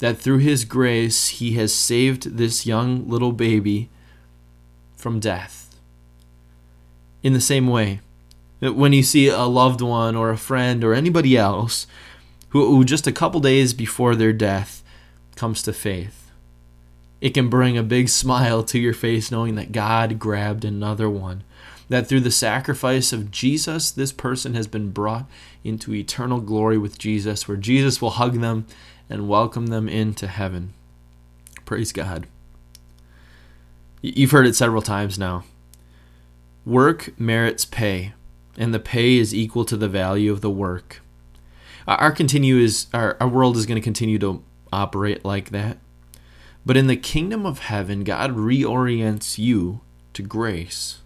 that 0.00 0.18
through 0.18 0.38
his 0.38 0.64
grace 0.64 1.28
he 1.28 1.52
has 1.52 1.72
saved 1.72 2.38
this 2.38 2.66
young 2.66 3.08
little 3.08 3.30
baby 3.30 3.88
from 4.96 5.20
death. 5.20 5.76
In 7.22 7.34
the 7.34 7.40
same 7.40 7.68
way, 7.68 8.00
when 8.58 8.92
you 8.92 9.04
see 9.04 9.28
a 9.28 9.44
loved 9.44 9.80
one 9.80 10.16
or 10.16 10.30
a 10.30 10.36
friend 10.36 10.82
or 10.82 10.92
anybody 10.92 11.36
else 11.36 11.86
who, 12.48 12.66
who 12.66 12.84
just 12.84 13.06
a 13.06 13.12
couple 13.12 13.38
days 13.38 13.74
before 13.74 14.16
their 14.16 14.32
death 14.32 14.82
comes 15.36 15.62
to 15.62 15.72
faith, 15.72 16.27
it 17.20 17.30
can 17.30 17.48
bring 17.48 17.76
a 17.76 17.82
big 17.82 18.08
smile 18.08 18.62
to 18.64 18.78
your 18.78 18.94
face 18.94 19.30
knowing 19.30 19.54
that 19.56 19.72
God 19.72 20.18
grabbed 20.18 20.64
another 20.64 21.10
one. 21.10 21.42
That 21.88 22.06
through 22.06 22.20
the 22.20 22.30
sacrifice 22.30 23.12
of 23.12 23.30
Jesus, 23.30 23.90
this 23.90 24.12
person 24.12 24.54
has 24.54 24.66
been 24.66 24.90
brought 24.90 25.24
into 25.64 25.94
eternal 25.94 26.40
glory 26.40 26.76
with 26.76 26.98
Jesus, 26.98 27.48
where 27.48 27.56
Jesus 27.56 28.02
will 28.02 28.10
hug 28.10 28.40
them 28.40 28.66
and 29.08 29.28
welcome 29.28 29.68
them 29.68 29.88
into 29.88 30.26
heaven. 30.26 30.74
Praise 31.64 31.92
God. 31.92 32.26
You've 34.02 34.30
heard 34.30 34.46
it 34.46 34.54
several 34.54 34.82
times 34.82 35.18
now. 35.18 35.44
Work 36.64 37.18
merits 37.18 37.64
pay, 37.64 38.12
and 38.56 38.74
the 38.74 38.78
pay 38.78 39.16
is 39.16 39.34
equal 39.34 39.64
to 39.64 39.76
the 39.76 39.88
value 39.88 40.30
of 40.30 40.42
the 40.42 40.50
work. 40.50 41.00
Our 41.86 42.12
continue 42.12 42.58
is 42.58 42.86
our, 42.92 43.16
our 43.18 43.28
world 43.28 43.56
is 43.56 43.64
going 43.64 43.80
to 43.80 43.84
continue 43.84 44.18
to 44.18 44.42
operate 44.70 45.24
like 45.24 45.50
that. 45.50 45.78
But 46.68 46.76
in 46.76 46.86
the 46.86 46.96
kingdom 46.96 47.46
of 47.46 47.60
heaven, 47.60 48.04
God 48.04 48.36
reorients 48.36 49.38
you 49.38 49.80
to 50.12 50.20
grace, 50.20 50.98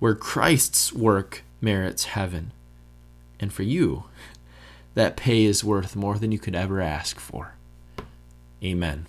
where 0.00 0.16
Christ's 0.16 0.92
work 0.92 1.44
merits 1.60 2.06
heaven. 2.06 2.50
And 3.38 3.52
for 3.52 3.62
you, 3.62 4.06
that 4.94 5.16
pay 5.16 5.44
is 5.44 5.62
worth 5.62 5.94
more 5.94 6.18
than 6.18 6.32
you 6.32 6.40
could 6.40 6.56
ever 6.56 6.80
ask 6.80 7.20
for. 7.20 7.54
Amen. 8.64 9.06